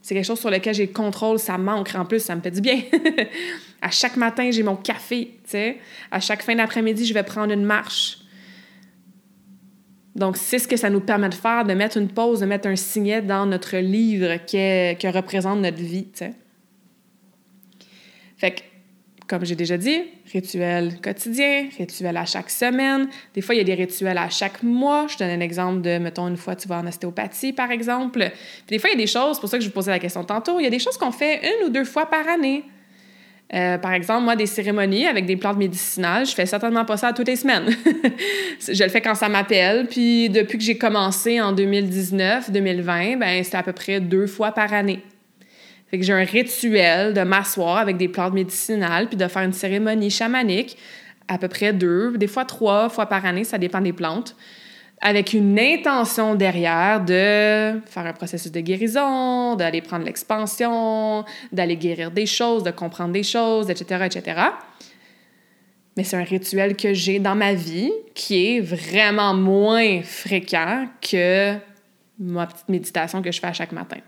[0.01, 1.93] C'est quelque chose sur lequel j'ai le contrôle, ça manque.
[1.97, 2.83] En plus, ça me fait du bien.
[3.83, 5.79] À chaque matin, j'ai mon café, tu sais.
[6.11, 8.19] À chaque fin d'après-midi, je vais prendre une marche.
[10.15, 12.69] Donc, c'est ce que ça nous permet de faire, de mettre une pause, de mettre
[12.69, 16.35] un signet dans notre livre qui, qui représente notre vie, tu sais.
[18.37, 18.61] Fait que,
[19.27, 23.09] comme j'ai déjà dit, rituel quotidien, rituel à chaque semaine.
[23.33, 25.07] Des fois, il y a des rituels à chaque mois.
[25.09, 28.31] Je donne un exemple de, mettons, une fois tu vas en ostéopathie, par exemple.
[28.67, 30.01] Des fois, il y a des choses, c'est pour ça que je vous posais la
[30.01, 32.65] question tantôt, il y a des choses qu'on fait une ou deux fois par année.
[33.53, 37.13] Euh, par exemple, moi, des cérémonies avec des plantes médicinales, je fais certainement pas ça
[37.13, 37.67] toutes les semaines.
[38.61, 39.87] je le fais quand ça m'appelle.
[39.89, 44.73] Puis depuis que j'ai commencé en 2019-2020, ben c'est à peu près deux fois par
[44.73, 45.03] année.
[45.93, 50.77] J'ai un rituel de m'asseoir avec des plantes médicinales puis de faire une cérémonie chamanique
[51.27, 54.37] à peu près deux, des fois trois fois par année, ça dépend des plantes
[55.01, 62.11] avec une intention derrière de faire un processus de guérison, d'aller prendre l'expansion, d'aller guérir
[62.11, 64.41] des choses, de comprendre des choses, etc., etc.
[65.97, 71.55] Mais c'est un rituel que j'ai dans ma vie qui est vraiment moins fréquent que
[72.19, 73.99] ma petite méditation que je fais à chaque matin.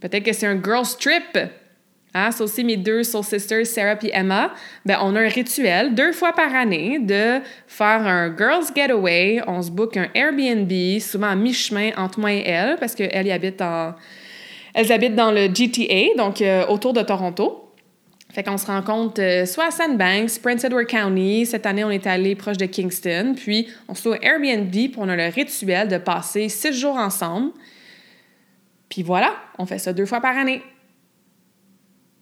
[0.00, 1.38] Peut-être que c'est un girl trip
[2.16, 4.52] Hein, aussi mes deux soul sisters, Sarah et Emma.
[4.86, 9.40] Ben, on a un rituel deux fois par année de faire un girls getaway.
[9.48, 13.60] On se book un Airbnb, souvent à mi-chemin entre moi et elle, parce qu'elle habite
[13.60, 17.64] habitent dans le GTA, donc euh, autour de Toronto.
[18.32, 21.46] Fait qu'on se rencontre euh, soit à Sandbanks, Prince Edward County.
[21.46, 23.34] Cette année, on est allé proche de Kingston.
[23.36, 27.50] Puis, on se loue Airbnb, puis on a le rituel de passer six jours ensemble.
[28.88, 30.62] Puis voilà, on fait ça deux fois par année.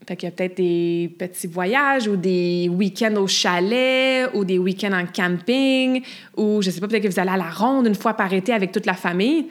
[0.06, 4.92] Fait y a peut-être des petits voyages ou des week-ends au chalet ou des week-ends
[4.92, 6.02] en camping
[6.36, 8.52] ou je sais pas, peut-être que vous allez à la ronde une fois par été
[8.52, 9.46] avec toute la famille.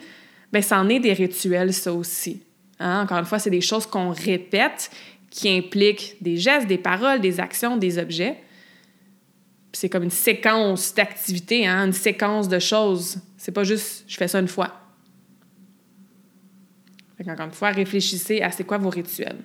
[0.52, 2.42] Bien, ça en est des rituels, ça aussi.
[2.78, 3.02] Hein?
[3.04, 4.90] Encore une fois, c'est des choses qu'on répète
[5.30, 8.36] qui implique des gestes, des paroles, des actions, des objets.
[9.72, 13.18] C'est comme une séquence d'activités, hein, une séquence de choses.
[13.38, 14.70] C'est pas juste je fais ça une fois.
[17.26, 19.38] encore une fois, réfléchissez à c'est quoi vos rituels.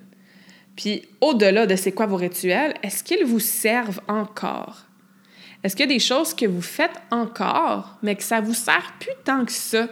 [0.77, 4.85] Puis au-delà de c'est quoi vos rituels, est-ce qu'ils vous servent encore?
[5.63, 8.93] Est-ce qu'il y a des choses que vous faites encore, mais que ça vous sert
[8.99, 9.87] plus tant que ça?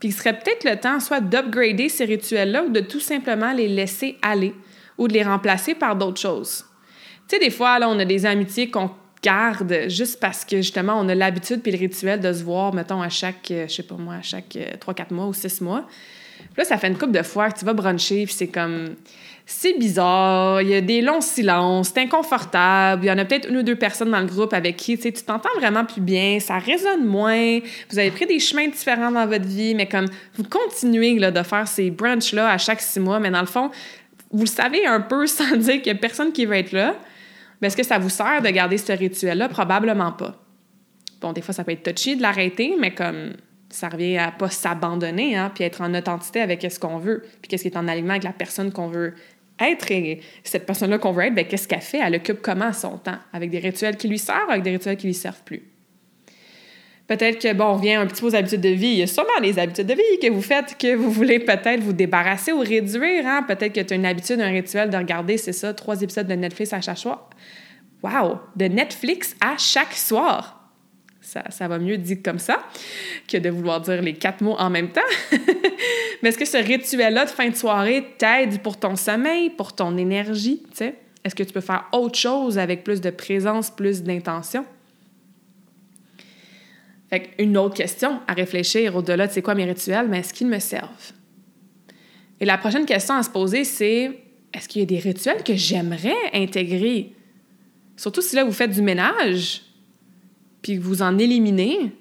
[0.00, 3.68] Puis il serait peut-être le temps soit d'upgrader ces rituels-là ou de tout simplement les
[3.68, 4.52] laisser aller
[4.98, 6.64] ou de les remplacer par d'autres choses.
[7.28, 8.90] Tu sais, des fois, là, on a des amitiés qu'on
[9.22, 13.00] garde juste parce que, justement, on a l'habitude puis le rituel de se voir, mettons,
[13.00, 15.86] à chaque, euh, je sais pas moi, à chaque 3-4 euh, mois ou 6 mois.
[16.38, 18.96] Puis là, ça fait une couple de fois que tu vas bruncher, puis c'est comme...
[19.46, 23.50] C'est bizarre, il y a des longs silences, c'est inconfortable, il y en a peut-être
[23.50, 26.58] une ou deux personnes dans le groupe avec qui, tu t'entends vraiment plus bien, ça
[26.58, 27.58] résonne moins,
[27.90, 31.68] vous avez pris des chemins différents dans votre vie, mais comme vous continuez de faire
[31.68, 33.70] ces brunchs-là à chaque six mois, mais dans le fond,
[34.30, 36.96] vous le savez un peu sans dire qu'il n'y a personne qui veut être là,
[37.60, 39.48] mais est-ce que ça vous sert de garder ce rituel-là?
[39.48, 40.40] Probablement pas.
[41.20, 43.34] Bon, des fois, ça peut être touchy de l'arrêter, mais comme
[43.70, 47.48] ça revient à pas s'abandonner, hein, puis être en authenticité avec ce qu'on veut, puis
[47.48, 49.14] qu'est-ce qui est en alignement avec la personne qu'on veut
[49.60, 49.90] être.
[49.90, 52.00] Et cette personne-là qu'on veut être, ben, qu'est-ce qu'elle fait?
[52.02, 53.18] Elle occupe comment son temps?
[53.32, 55.62] Avec des rituels qui lui servent, avec des rituels qui lui servent plus?
[57.06, 58.88] Peut-être que, bon, on revient un petit peu aux habitudes de vie.
[58.88, 61.80] Il y a sûrement des habitudes de vie que vous faites que vous voulez peut-être
[61.80, 63.26] vous débarrasser ou réduire.
[63.26, 63.44] Hein?
[63.46, 66.34] Peut-être que tu as une habitude, un rituel de regarder, c'est ça, trois épisodes de
[66.34, 67.28] Netflix à chaque soir.
[68.02, 68.38] Wow!
[68.56, 70.53] De Netflix à chaque soir.
[71.50, 72.64] Ça, va mieux dit comme ça
[73.26, 75.00] que de vouloir dire les quatre mots en même temps.
[76.22, 79.96] Mais est-ce que ce rituel-là de fin de soirée t'aide pour ton sommeil, pour ton
[79.96, 80.62] énergie?
[81.24, 84.64] Est-ce que tu peux faire autre chose avec plus de présence, plus d'intention?
[87.38, 90.58] une autre question à réfléchir au-delà de c'est quoi mes rituels, mais est-ce qu'ils me
[90.58, 91.12] servent?
[92.40, 94.18] Et la prochaine question à se poser, c'est
[94.52, 97.12] est-ce qu'il y a des rituels que j'aimerais intégrer?
[97.96, 99.62] Surtout si là, vous faites du ménage,
[100.64, 101.92] puis que vous en éliminez,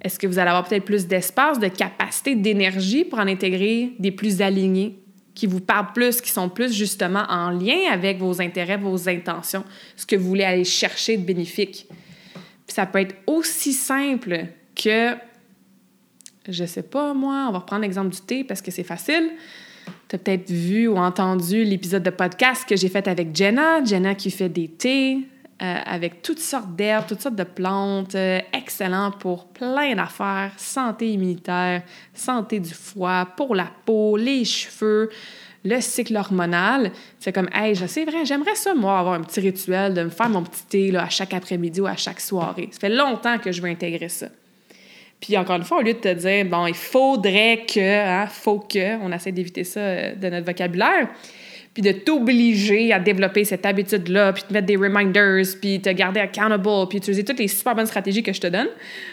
[0.00, 4.12] est-ce que vous allez avoir peut-être plus d'espace, de capacité, d'énergie pour en intégrer des
[4.12, 5.00] plus alignés,
[5.34, 9.64] qui vous parlent plus, qui sont plus justement en lien avec vos intérêts, vos intentions,
[9.96, 11.88] ce que vous voulez aller chercher de bénéfique?
[12.68, 15.14] ça peut être aussi simple que,
[16.48, 19.30] je sais pas moi, on va reprendre l'exemple du thé parce que c'est facile.
[20.08, 23.82] Tu as peut-être vu ou entendu l'épisode de podcast que j'ai fait avec Jenna.
[23.82, 25.26] Jenna qui fait des thés
[25.62, 31.12] euh, avec toutes sortes d'herbes, toutes sortes de plantes, euh, excellent pour plein d'affaires, santé
[31.12, 35.10] immunitaire, santé du foie, pour la peau, les cheveux
[35.66, 36.92] le cycle hormonal.
[37.18, 40.28] C'est comme, hey, c'est vrai, j'aimerais ça, moi, avoir un petit rituel de me faire
[40.28, 42.68] mon petit thé là, à chaque après-midi ou à chaque soirée.
[42.72, 44.28] Ça fait longtemps que je veux intégrer ça.
[45.20, 48.60] Puis encore une fois, au lieu de te dire, bon, il faudrait que, hein, faut
[48.60, 51.08] que, on essaie d'éviter ça euh, de notre vocabulaire,
[51.76, 56.20] puis de t'obliger à développer cette habitude-là, puis de mettre des reminders, puis te garder
[56.20, 58.68] accountable, puis utiliser toutes les super bonnes stratégies que je te donne.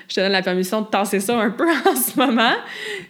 [0.07, 2.53] Je te donne la permission de tasser ça un peu en ce moment,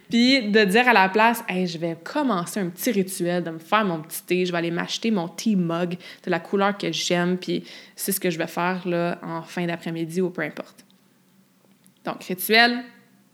[0.10, 3.60] puis de dire à la place, hey, je vais commencer un petit rituel, de me
[3.60, 6.92] faire mon petit thé, je vais aller m'acheter mon tea mug de la couleur que
[6.92, 7.64] j'aime, puis
[7.96, 10.84] c'est ce que je vais faire là en fin d'après-midi ou peu importe.
[12.06, 12.80] Donc, rituel,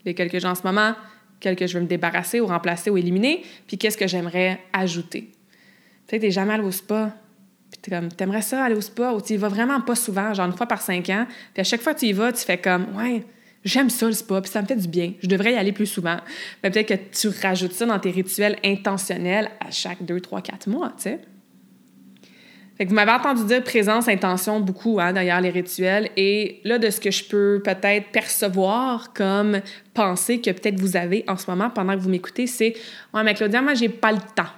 [0.04, 0.92] lesquels que j'ai en ce moment,
[1.40, 5.30] quelques que je veux me débarrasser ou remplacer ou éliminer, puis qu'est-ce que j'aimerais ajouter?
[6.10, 7.14] Tu sais, t'es jamais allé au spa.
[7.70, 9.12] Puis t'es comme, t'aimerais ça aller au spa?
[9.12, 11.24] Ou tu y vas vraiment pas souvent, genre une fois par cinq ans.
[11.54, 13.22] Puis à chaque fois que tu y vas, tu fais comme, ouais,
[13.64, 15.12] j'aime ça le spa, puis ça me fait du bien.
[15.22, 16.16] Je devrais y aller plus souvent.
[16.64, 20.68] Mais peut-être que tu rajoutes ça dans tes rituels intentionnels à chaque deux, trois, quatre
[20.68, 21.20] mois, tu sais.
[22.76, 26.10] Fait que vous m'avez entendu dire présence, intention beaucoup hein, derrière les rituels.
[26.16, 29.60] Et là, de ce que je peux peut-être percevoir comme
[29.94, 32.74] pensée que peut-être vous avez en ce moment pendant que vous m'écoutez, c'est
[33.14, 34.50] Ouais, mais Claudia, moi, j'ai pas le temps.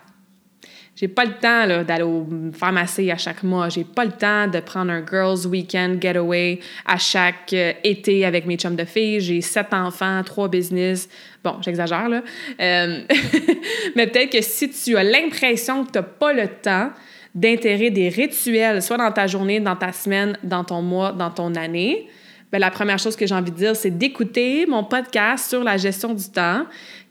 [0.94, 3.70] J'ai pas le temps d'aller au pharmacie à chaque mois.
[3.70, 8.44] J'ai pas le temps de prendre un girls weekend getaway à chaque euh, été avec
[8.46, 9.20] mes chums de filles.
[9.20, 11.08] J'ai sept enfants, trois business.
[11.42, 12.22] Bon, j'exagère là.
[12.60, 13.00] Euh,
[13.96, 16.90] mais peut-être que si tu as l'impression que tu n'as pas le temps
[17.34, 21.54] d'intégrer des rituels, soit dans ta journée, dans ta semaine, dans ton mois, dans ton
[21.54, 22.06] année,
[22.50, 25.78] bien, la première chose que j'ai envie de dire, c'est d'écouter mon podcast sur la
[25.78, 26.66] gestion du temps,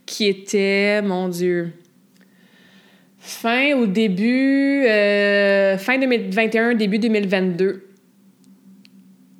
[0.05, 1.73] qui était, mon Dieu,
[3.21, 7.88] fin au début, euh, fin 2021, début 2022.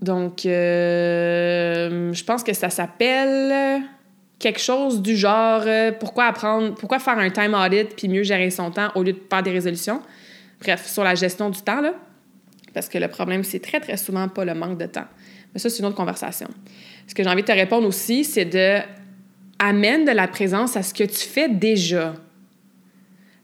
[0.02, 3.84] Donc, euh, je pense que ça s'appelle
[4.40, 8.50] quelque chose du genre euh, pourquoi apprendre, pourquoi faire un time audit puis mieux gérer
[8.50, 10.02] son temps au lieu de faire des résolutions.
[10.62, 11.94] Bref, sur la gestion du temps, là.
[12.74, 15.08] Parce que le problème, c'est très, très souvent pas le manque de temps.
[15.54, 16.48] Mais ça, c'est une autre conversation.
[17.08, 18.78] Ce que j'ai envie de te répondre aussi, c'est de
[19.60, 22.14] amène de la présence à ce que tu fais déjà.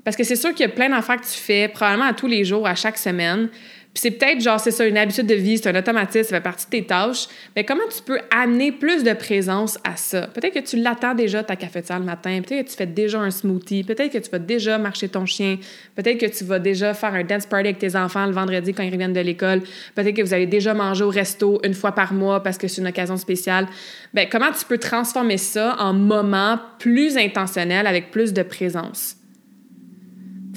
[0.08, 2.28] Parce que c'est sûr qu'il y a plein d'affaires que tu fais, probablement à tous
[2.28, 3.50] les jours, à chaque semaine,
[3.94, 6.66] c'est peut-être genre, c'est ça, une habitude de vie, c'est un automatisme, ça fait partie
[6.66, 7.28] de tes tâches.
[7.58, 10.28] Mais comment tu peux amener plus de présence à ça?
[10.28, 13.32] Peut-être que tu l'attends déjà ta cafetière le matin, peut-être que tu fais déjà un
[13.32, 15.58] smoothie, peut-être que tu vas déjà marcher ton chien,
[15.98, 18.84] peut-être que tu vas déjà faire un dance party avec tes enfants le vendredi quand
[18.84, 19.60] ils reviennent de l'école,
[19.94, 22.80] peut-être que vous allez déjà manger au resto une fois par mois parce que c'est
[22.80, 23.68] une occasion spéciale.
[24.14, 29.17] Bien, comment tu peux transformer ça en moments plus intentionnels avec plus de présence?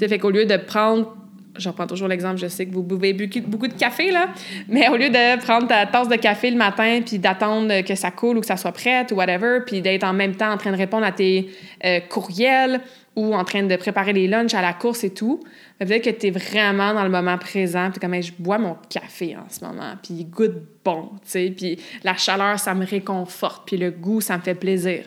[0.01, 1.15] Sais, fait qu'au lieu de prendre
[1.57, 4.29] j'en prends toujours l'exemple, je sais que vous buvez beaucoup de café, là,
[4.67, 8.11] mais au lieu de prendre ta tasse de café le matin puis d'attendre que ça
[8.11, 10.73] coule ou que ça soit prête ou whatever, puis d'être en même temps en train
[10.73, 11.51] de répondre à tes
[11.85, 12.81] euh, courriels
[13.15, 15.41] ou en train de préparer les lunchs à la course et tout,
[15.79, 19.37] peut-être que tu es vraiment dans le moment présent, puis comme je bois mon café
[19.37, 23.67] en ce moment, puis il goûte bon, tu sais, puis la chaleur, ça me réconforte,
[23.67, 25.05] puis le goût, ça me fait plaisir.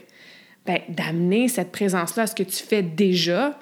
[0.67, 3.57] Ben, d'amener cette présence-là à ce que tu fais déjà,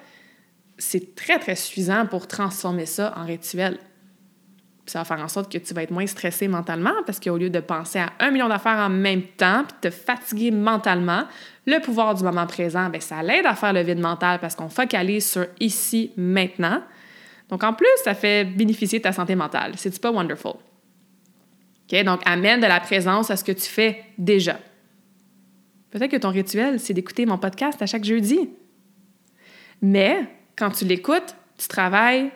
[0.82, 3.78] c'est très, très suffisant pour transformer ça en rituel.
[4.84, 7.50] ça va faire en sorte que tu vas être moins stressé mentalement parce qu'au lieu
[7.50, 11.22] de penser à un million d'affaires en même temps puis te fatiguer mentalement,
[11.66, 14.68] le pouvoir du moment présent, bien, ça l'aide à faire le vide mental parce qu'on
[14.68, 16.82] focalise sur ici, maintenant.
[17.48, 19.74] Donc, en plus, ça fait bénéficier de ta santé mentale.
[19.76, 20.54] C'est pas wonderful?
[22.04, 24.58] Donc, amène de la présence à ce que tu fais déjà.
[25.90, 28.50] Peut-être que ton rituel, c'est d'écouter mon podcast à chaque jeudi.
[29.80, 30.26] Mais
[30.62, 32.30] quand tu l'écoutes, tu travailles,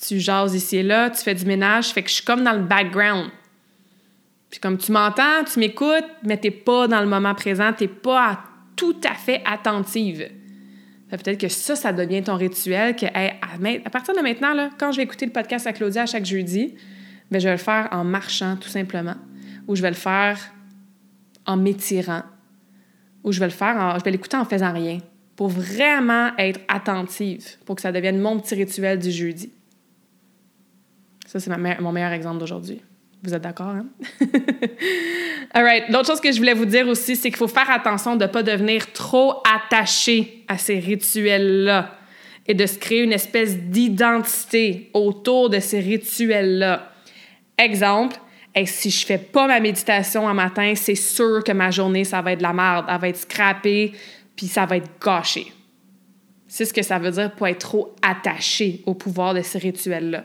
[0.00, 2.54] tu jases ici et là, tu fais du ménage, fait que je suis comme dans
[2.54, 3.30] le background.
[4.48, 7.84] Puis comme tu m'entends, tu m'écoutes, mais tu n'es pas dans le moment présent, tu
[7.84, 8.42] n'es pas
[8.76, 10.26] tout à fait attentive.
[11.10, 15.02] Peut-être que ça, ça devient ton rituel, que à, partir de maintenant, quand je vais
[15.02, 16.74] écouter le podcast à Claudia à chaque jeudi,
[17.30, 19.16] bien, je vais le faire en marchant tout simplement,
[19.68, 20.38] ou je vais le faire
[21.44, 22.22] en m'étirant,
[23.22, 25.00] ou je vais le faire je vais l'écouter en faisant rien
[25.40, 29.50] pour vraiment être attentive, pour que ça devienne mon petit rituel du jeudi.
[31.24, 31.50] Ça, c'est
[31.80, 32.82] mon meilleur exemple d'aujourd'hui.
[33.22, 33.86] Vous êtes d'accord, hein?
[35.54, 35.84] All right.
[35.88, 38.30] L'autre chose que je voulais vous dire aussi, c'est qu'il faut faire attention de ne
[38.30, 41.96] pas devenir trop attaché à ces rituels-là
[42.46, 46.92] et de se créer une espèce d'identité autour de ces rituels-là.
[47.56, 48.18] Exemple,
[48.66, 52.32] si je fais pas ma méditation en matin, c'est sûr que ma journée, ça va
[52.32, 53.92] être de la merde, elle va être scrappée,
[54.40, 55.52] puis ça va être gâché.
[56.48, 60.24] C'est ce que ça veut dire pour être trop attaché au pouvoir de ces rituels-là.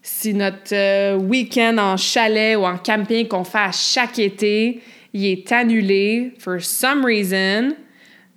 [0.00, 4.80] Si notre euh, week-end en chalet ou en camping qu'on fait chaque été,
[5.12, 7.76] il est annulé for some reason,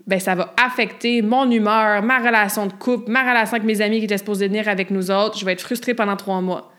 [0.05, 3.99] ben ça va affecter mon humeur, ma relation de couple, ma relation avec mes amis
[3.99, 5.39] qui étaient supposés venir avec nous autres.
[5.39, 6.73] Je vais être frustrée pendant trois mois.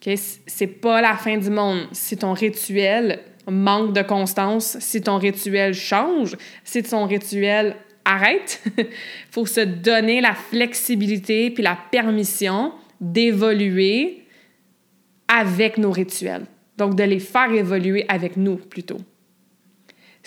[0.00, 0.16] Okay?
[0.16, 1.86] C'est pas la fin du monde.
[1.92, 8.62] Si ton rituel manque de constance, si ton rituel change, si ton rituel arrête,
[9.30, 14.24] faut se donner la flexibilité puis la permission d'évoluer
[15.28, 16.46] avec nos rituels.
[16.76, 18.98] Donc, de les faire évoluer avec nous plutôt.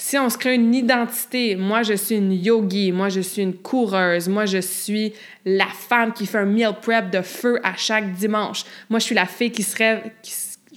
[0.01, 3.53] Si on se crée une identité, moi je suis une yogi, moi je suis une
[3.53, 5.12] coureuse, moi je suis
[5.43, 9.15] la femme qui fait un meal prep de feu à chaque dimanche, moi je suis
[9.15, 10.10] la fille qui se rêve,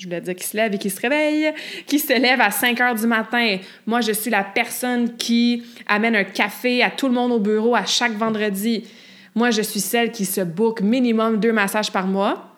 [0.02, 1.54] je voulais dire qui se lève et qui se réveille,
[1.86, 3.58] qui se lève à 5 heures du matin.
[3.86, 7.76] Moi, je suis la personne qui amène un café à tout le monde au bureau
[7.76, 8.84] à chaque vendredi.
[9.36, 12.48] Moi, je suis celle qui se book minimum deux massages par mois.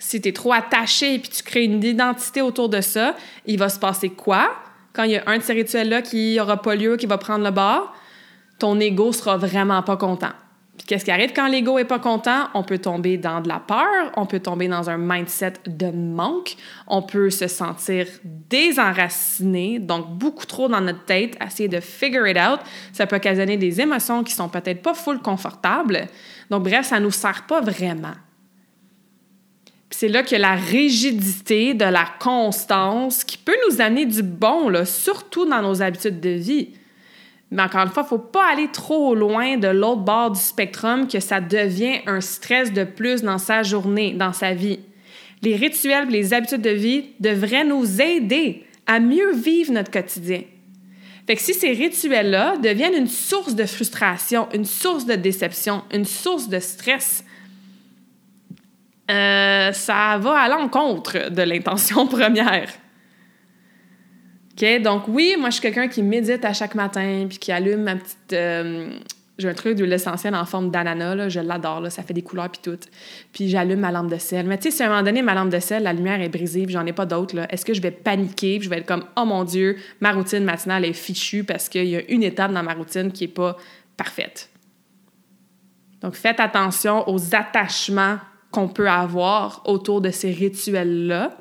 [0.00, 3.14] Si tu es trop attaché et puis tu crées une identité autour de ça,
[3.46, 4.50] il va se passer quoi?
[4.92, 7.44] Quand il y a un de ces rituels-là qui n'aura pas lieu, qui va prendre
[7.44, 7.94] le bord,
[8.58, 10.32] ton ego sera vraiment pas content.
[10.86, 12.48] Qu'est-ce qui arrive quand l'ego est pas content?
[12.54, 16.56] On peut tomber dans de la peur, on peut tomber dans un mindset de manque,
[16.88, 22.36] on peut se sentir désenraciné, donc beaucoup trop dans notre tête, essayer de figure it
[22.36, 22.60] out.
[22.92, 26.08] Ça peut occasionner des émotions qui sont peut-être pas full confortables.
[26.50, 28.14] Donc bref, ça nous sert pas vraiment.
[29.90, 34.84] c'est là que la rigidité de la constance qui peut nous amener du bon, là,
[34.84, 36.70] surtout dans nos habitudes de vie
[37.52, 41.20] Mais encore une fois, faut pas aller trop loin de l'autre bord du spectrum que
[41.20, 44.80] ça devient un stress de plus dans sa journée, dans sa vie.
[45.42, 50.40] Les rituels et les habitudes de vie devraient nous aider à mieux vivre notre quotidien.
[51.26, 56.48] Fait si ces rituels-là deviennent une source de frustration, une source de déception, une source
[56.48, 57.22] de stress,
[59.10, 62.68] euh, ça va à l'encontre de l'intention première.
[64.52, 64.82] OK?
[64.82, 67.96] Donc, oui, moi, je suis quelqu'un qui médite à chaque matin puis qui allume ma
[67.96, 68.32] petite.
[68.32, 68.90] Euh,
[69.38, 72.60] j'ai un truc d'huile essentielle en forme d'ananas, je l'adore, ça fait des couleurs puis
[72.62, 72.78] tout.
[73.32, 74.46] Puis j'allume ma lampe de sel.
[74.46, 76.28] Mais tu sais, si à un moment donné, ma lampe de sel, la lumière est
[76.28, 78.86] brisée puis j'en ai pas d'autre, est-ce que je vais paniquer puis je vais être
[78.86, 82.52] comme, oh mon Dieu, ma routine matinale est fichue parce qu'il y a une étape
[82.52, 83.56] dans ma routine qui est pas
[83.96, 84.50] parfaite.
[86.02, 88.18] Donc, faites attention aux attachements
[88.50, 91.36] qu'on peut avoir autour de ces rituels-là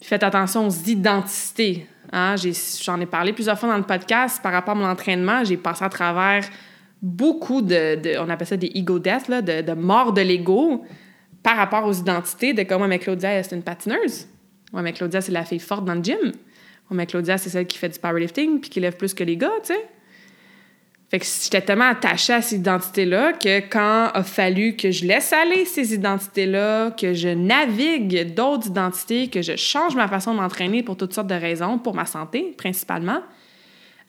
[0.00, 1.86] faites attention aux identités.
[2.12, 2.36] Hein?
[2.82, 5.44] J'en ai, parlé plusieurs fois dans le podcast par rapport à mon entraînement.
[5.44, 6.44] J'ai passé à travers
[7.02, 10.84] beaucoup de, on appelle ça des ego deaths, là, de, mort de l'ego
[11.42, 14.26] par rapport aux identités de comment mais Claudia, c'est une patineuse.
[14.72, 16.16] Ouais, mais Claudia, c'est la fille forte dans le gym.
[16.22, 19.36] Ouais, mais Claudia, c'est celle qui fait du powerlifting puis qui lève plus que les
[19.36, 19.88] gars, tu sais.
[21.10, 25.32] Fait que j'étais tellement attachée à cette identité-là que quand a fallu que je laisse
[25.32, 30.82] aller ces identités-là, que je navigue d'autres identités, que je change ma façon de m'entraîner
[30.82, 33.20] pour toutes sortes de raisons, pour ma santé principalement,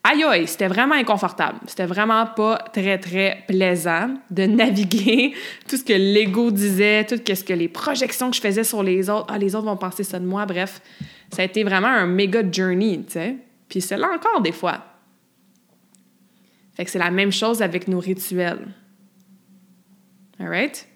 [0.03, 1.59] aïe aïe, c'était vraiment inconfortable.
[1.67, 5.33] C'était vraiment pas très, très plaisant de naviguer
[5.69, 9.09] tout ce que l'ego disait, tout ce que les projections que je faisais sur les
[9.09, 9.27] autres.
[9.29, 10.45] Ah, les autres vont penser ça de moi.
[10.45, 10.81] Bref,
[11.31, 13.35] ça a été vraiment un méga journey, tu sais.
[13.69, 14.88] Puis c'est là encore des fois.
[16.87, 18.67] C'est la même chose avec nos rituels.
[20.39, 20.87] All right?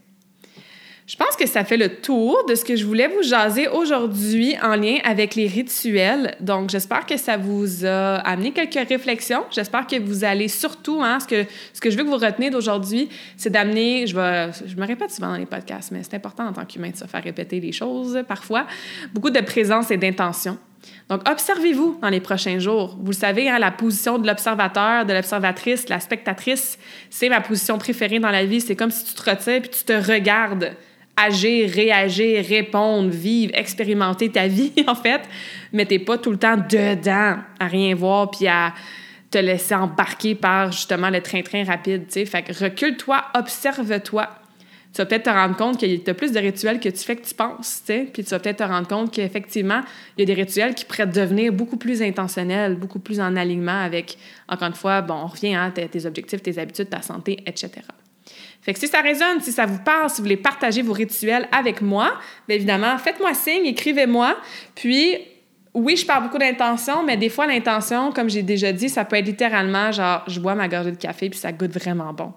[1.05, 4.55] Je pense que ça fait le tour de ce que je voulais vous jaser aujourd'hui
[4.63, 6.35] en lien avec les rituels.
[6.39, 9.43] Donc, j'espère que ça vous a amené quelques réflexions.
[9.51, 12.49] J'espère que vous allez surtout, hein, ce que, ce que je veux que vous retenez
[12.49, 16.47] d'aujourd'hui, c'est d'amener, je, vais, je me répète souvent dans les podcasts, mais c'est important
[16.47, 18.65] en tant qu'humain de se faire répéter les choses parfois,
[19.13, 20.57] beaucoup de présence et d'intention.
[21.09, 22.97] Donc, observez-vous dans les prochains jours.
[22.99, 26.79] Vous le savez, hein, la position de l'observateur, de l'observatrice, de la spectatrice,
[27.09, 28.61] c'est ma position préférée dans la vie.
[28.61, 30.71] C'est comme si tu te retires puis tu te regardes
[31.15, 35.21] agir, réagir, répondre, vivre, expérimenter ta vie, en fait,
[35.71, 38.73] mais t'es pas tout le temps dedans à rien voir puis à
[39.29, 42.25] te laisser embarquer par justement le train-train rapide, tu sais.
[42.25, 44.29] Fait que recule-toi, observe-toi
[44.93, 47.15] tu vas peut-être te rendre compte qu'il y a plus de rituels que tu fais
[47.15, 48.09] que tu penses, tu sais.
[48.13, 49.81] Puis tu vas peut-être te rendre compte qu'effectivement,
[50.15, 53.79] il y a des rituels qui pourraient devenir beaucoup plus intentionnels, beaucoup plus en alignement
[53.79, 57.39] avec, encore une fois, bon, on revient à hein, tes, objectifs, tes habitudes, ta santé,
[57.47, 57.71] etc.
[58.61, 61.47] Fait que si ça résonne, si ça vous parle, si vous voulez partager vos rituels
[61.51, 62.13] avec moi,
[62.47, 64.37] bien évidemment, faites-moi signe, écrivez-moi.
[64.75, 65.17] Puis,
[65.73, 69.15] oui, je parle beaucoup d'intention, mais des fois, l'intention, comme j'ai déjà dit, ça peut
[69.15, 72.31] être littéralement genre, je bois ma gorgée de café puis ça goûte vraiment bon.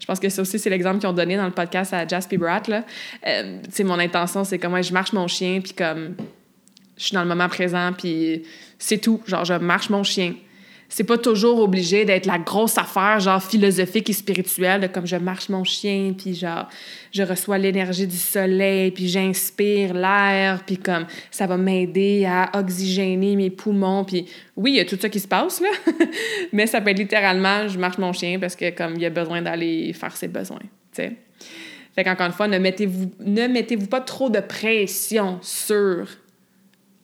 [0.00, 2.36] Je pense que ça aussi, c'est l'exemple qu'ils ont donné dans le podcast à Jasper
[2.38, 2.68] Bratt.
[2.68, 2.84] Là.
[3.26, 6.14] Euh, mon intention, c'est comme je marche mon chien, puis comme
[6.96, 8.42] je suis dans le moment présent, puis
[8.78, 9.22] c'est tout.
[9.26, 10.34] Genre, je marche mon chien
[10.88, 15.50] c'est pas toujours obligé d'être la grosse affaire, genre philosophique et spirituelle, comme je marche
[15.50, 16.66] mon chien, puis genre,
[17.12, 23.36] je reçois l'énergie du soleil, puis j'inspire l'air, puis comme ça va m'aider à oxygéner
[23.36, 24.26] mes poumons, puis
[24.56, 25.68] oui, il y a tout ça qui se passe, là,
[26.52, 29.42] mais ça peut être littéralement, je marche mon chien parce que comme il a besoin
[29.42, 31.12] d'aller faire ses besoins, tu sais.
[31.94, 36.06] Fait qu'encore une fois, ne mettez-vous ne mettez-vous pas trop de pression sur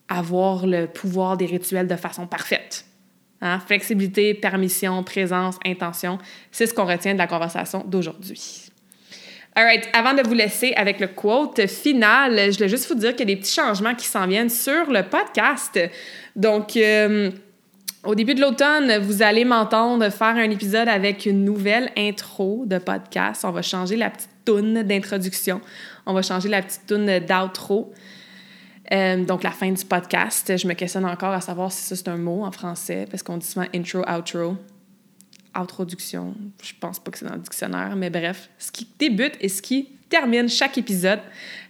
[0.09, 2.85] avoir le pouvoir des rituels de façon parfaite
[3.45, 3.61] Hein?
[3.61, 6.18] Flexibilité, permission, présence, intention,
[6.51, 8.70] c'est ce qu'on retient de la conversation d'aujourd'hui.
[9.55, 13.14] All right, avant de vous laisser avec le quote final, je voulais juste vous dire
[13.14, 15.78] qu'il y a des petits changements qui s'en viennent sur le podcast.
[16.34, 17.30] Donc, euh,
[18.03, 22.78] au début de l'automne, vous allez m'entendre faire un épisode avec une nouvelle intro de
[22.78, 23.45] podcast.
[23.45, 25.61] On va changer la petite toune d'introduction.
[26.05, 27.92] On va changer la petite toune d'outro.
[28.93, 32.09] Euh, donc, la fin du podcast, je me questionne encore à savoir si ça c'est
[32.09, 34.57] un mot en français, parce qu'on dit souvent intro, outro,
[35.55, 36.35] introduction.
[36.62, 39.62] Je pense pas que c'est dans le dictionnaire, mais bref, ce qui débute et ce
[39.62, 41.19] qui termine chaque épisode.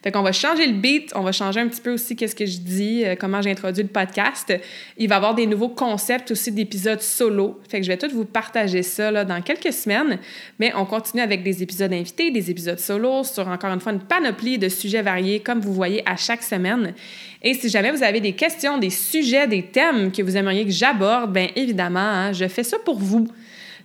[0.02, 2.44] Fait qu'on va changer le beat, on va changer un petit peu aussi qu'est-ce que
[2.44, 4.52] je dis, euh, comment j'ai introduit le podcast.
[4.98, 7.58] Il va y avoir des nouveaux concepts aussi d'épisodes solo.
[7.70, 10.18] Fait je vais tout vous partager ça là, dans quelques semaines.
[10.58, 14.00] Mais on continue avec des épisodes invités, des épisodes solo sur encore une fois une
[14.00, 16.92] panoplie de sujets variés comme vous voyez à chaque semaine.
[17.40, 20.70] Et si jamais vous avez des questions, des sujets, des thèmes que vous aimeriez que
[20.70, 23.26] j'aborde, bien évidemment, hein, je fais ça pour vous.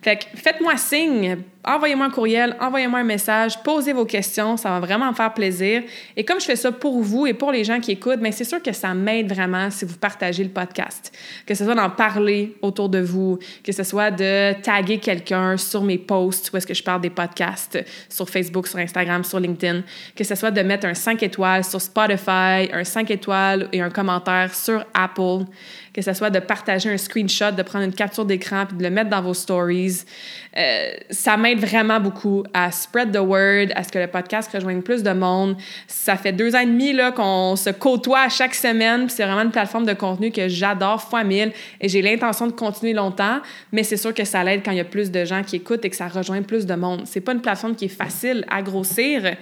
[0.02, 5.10] Fait faites-moi signe envoyez-moi un courriel, envoyez-moi un message, posez vos questions, ça va vraiment
[5.10, 5.84] me faire plaisir.
[6.16, 8.46] Et comme je fais ça pour vous et pour les gens qui écoutent, bien, c'est
[8.46, 11.12] sûr que ça m'aide vraiment si vous partagez le podcast.
[11.46, 15.84] Que ce soit d'en parler autour de vous, que ce soit de taguer quelqu'un sur
[15.84, 19.84] mes posts où est-ce que je parle des podcasts, sur Facebook, sur Instagram, sur LinkedIn,
[20.16, 23.90] que ce soit de mettre un 5 étoiles sur Spotify, un 5 étoiles et un
[23.90, 25.46] commentaire sur Apple,
[25.94, 28.90] que ce soit de partager un screenshot, de prendre une capture d'écran puis de le
[28.90, 30.04] mettre dans vos stories.
[30.56, 34.82] Euh, ça m'aide vraiment beaucoup à spread the word, à ce que le podcast rejoigne
[34.82, 35.56] plus de monde.
[35.88, 39.86] Ça fait deux ans et demi qu'on se côtoie chaque semaine, c'est vraiment une plateforme
[39.86, 43.40] de contenu que j'adore fois mille et j'ai l'intention de continuer longtemps,
[43.72, 45.86] mais c'est sûr que ça l'aide quand il y a plus de gens qui écoutent
[45.86, 47.04] et que ça rejoint plus de monde.
[47.06, 49.36] C'est pas une plateforme qui est facile à grossir,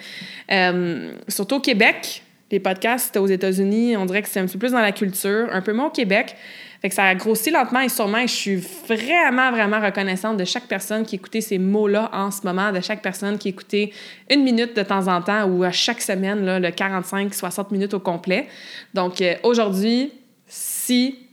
[0.52, 2.24] euh, surtout au Québec.
[2.50, 5.62] Les podcasts aux États-Unis, on dirait que c'est un peu plus dans la culture, un
[5.62, 6.36] peu moins au Québec.
[6.82, 8.22] Fait que ça a grossi lentement et sûrement.
[8.22, 12.72] Je suis vraiment, vraiment reconnaissante de chaque personne qui écoutait ces mots-là en ce moment,
[12.72, 13.92] de chaque personne qui écoutait
[14.30, 18.48] une minute de temps en temps ou à chaque semaine, le 45-60 minutes au complet.
[18.94, 20.12] Donc euh, aujourd'hui,
[20.46, 21.28] si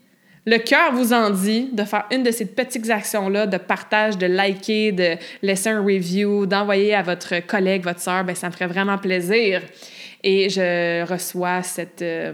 [0.46, 4.26] le cœur vous en dit de faire une de ces petites actions-là, de partage, de
[4.26, 8.66] liker, de laisser un review, d'envoyer à votre collègue, votre soeur, ben ça me ferait
[8.66, 9.62] vraiment plaisir.
[10.22, 12.32] Et je reçois cette, euh,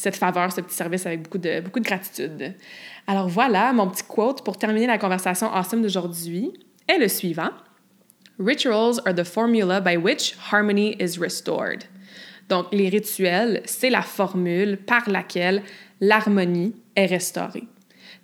[0.00, 2.54] cette faveur, ce petit service avec beaucoup de, beaucoup de gratitude.
[3.06, 6.52] Alors voilà, mon petit quote pour terminer la conversation awesome d'aujourd'hui
[6.88, 7.50] est le suivant.
[8.38, 11.84] Rituals are the formula by which harmony is restored.
[12.48, 15.62] Donc, les rituels, c'est la formule par laquelle
[16.00, 17.68] l'harmonie est restaurée.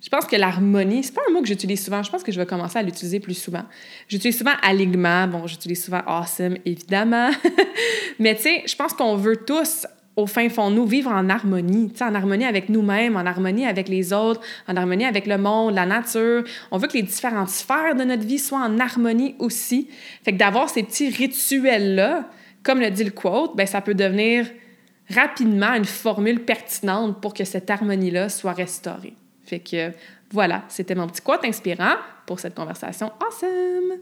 [0.01, 2.03] Je pense que l'harmonie, c'est pas un mot que j'utilise souvent.
[2.03, 3.63] Je pense que je vais commencer à l'utiliser plus souvent.
[4.07, 5.27] J'utilise souvent alignement.
[5.27, 7.31] Bon, j'utilise souvent awesome, évidemment.
[8.19, 9.87] Mais tu sais, je pense qu'on veut tous
[10.17, 14.11] au fin fond nous vivre en harmonie, en harmonie avec nous-mêmes, en harmonie avec les
[14.11, 16.43] autres, en harmonie avec le monde, la nature.
[16.71, 19.89] On veut que les différentes sphères de notre vie soient en harmonie aussi.
[20.25, 22.29] Fait que d'avoir ces petits rituels-là,
[22.63, 24.47] comme le dit le quote, ben ça peut devenir
[25.09, 29.13] rapidement une formule pertinente pour que cette harmonie-là soit restaurée.
[29.45, 29.91] Fait que
[30.31, 31.95] voilà, c'était mon petit quote inspirant
[32.25, 34.01] pour cette conversation awesome.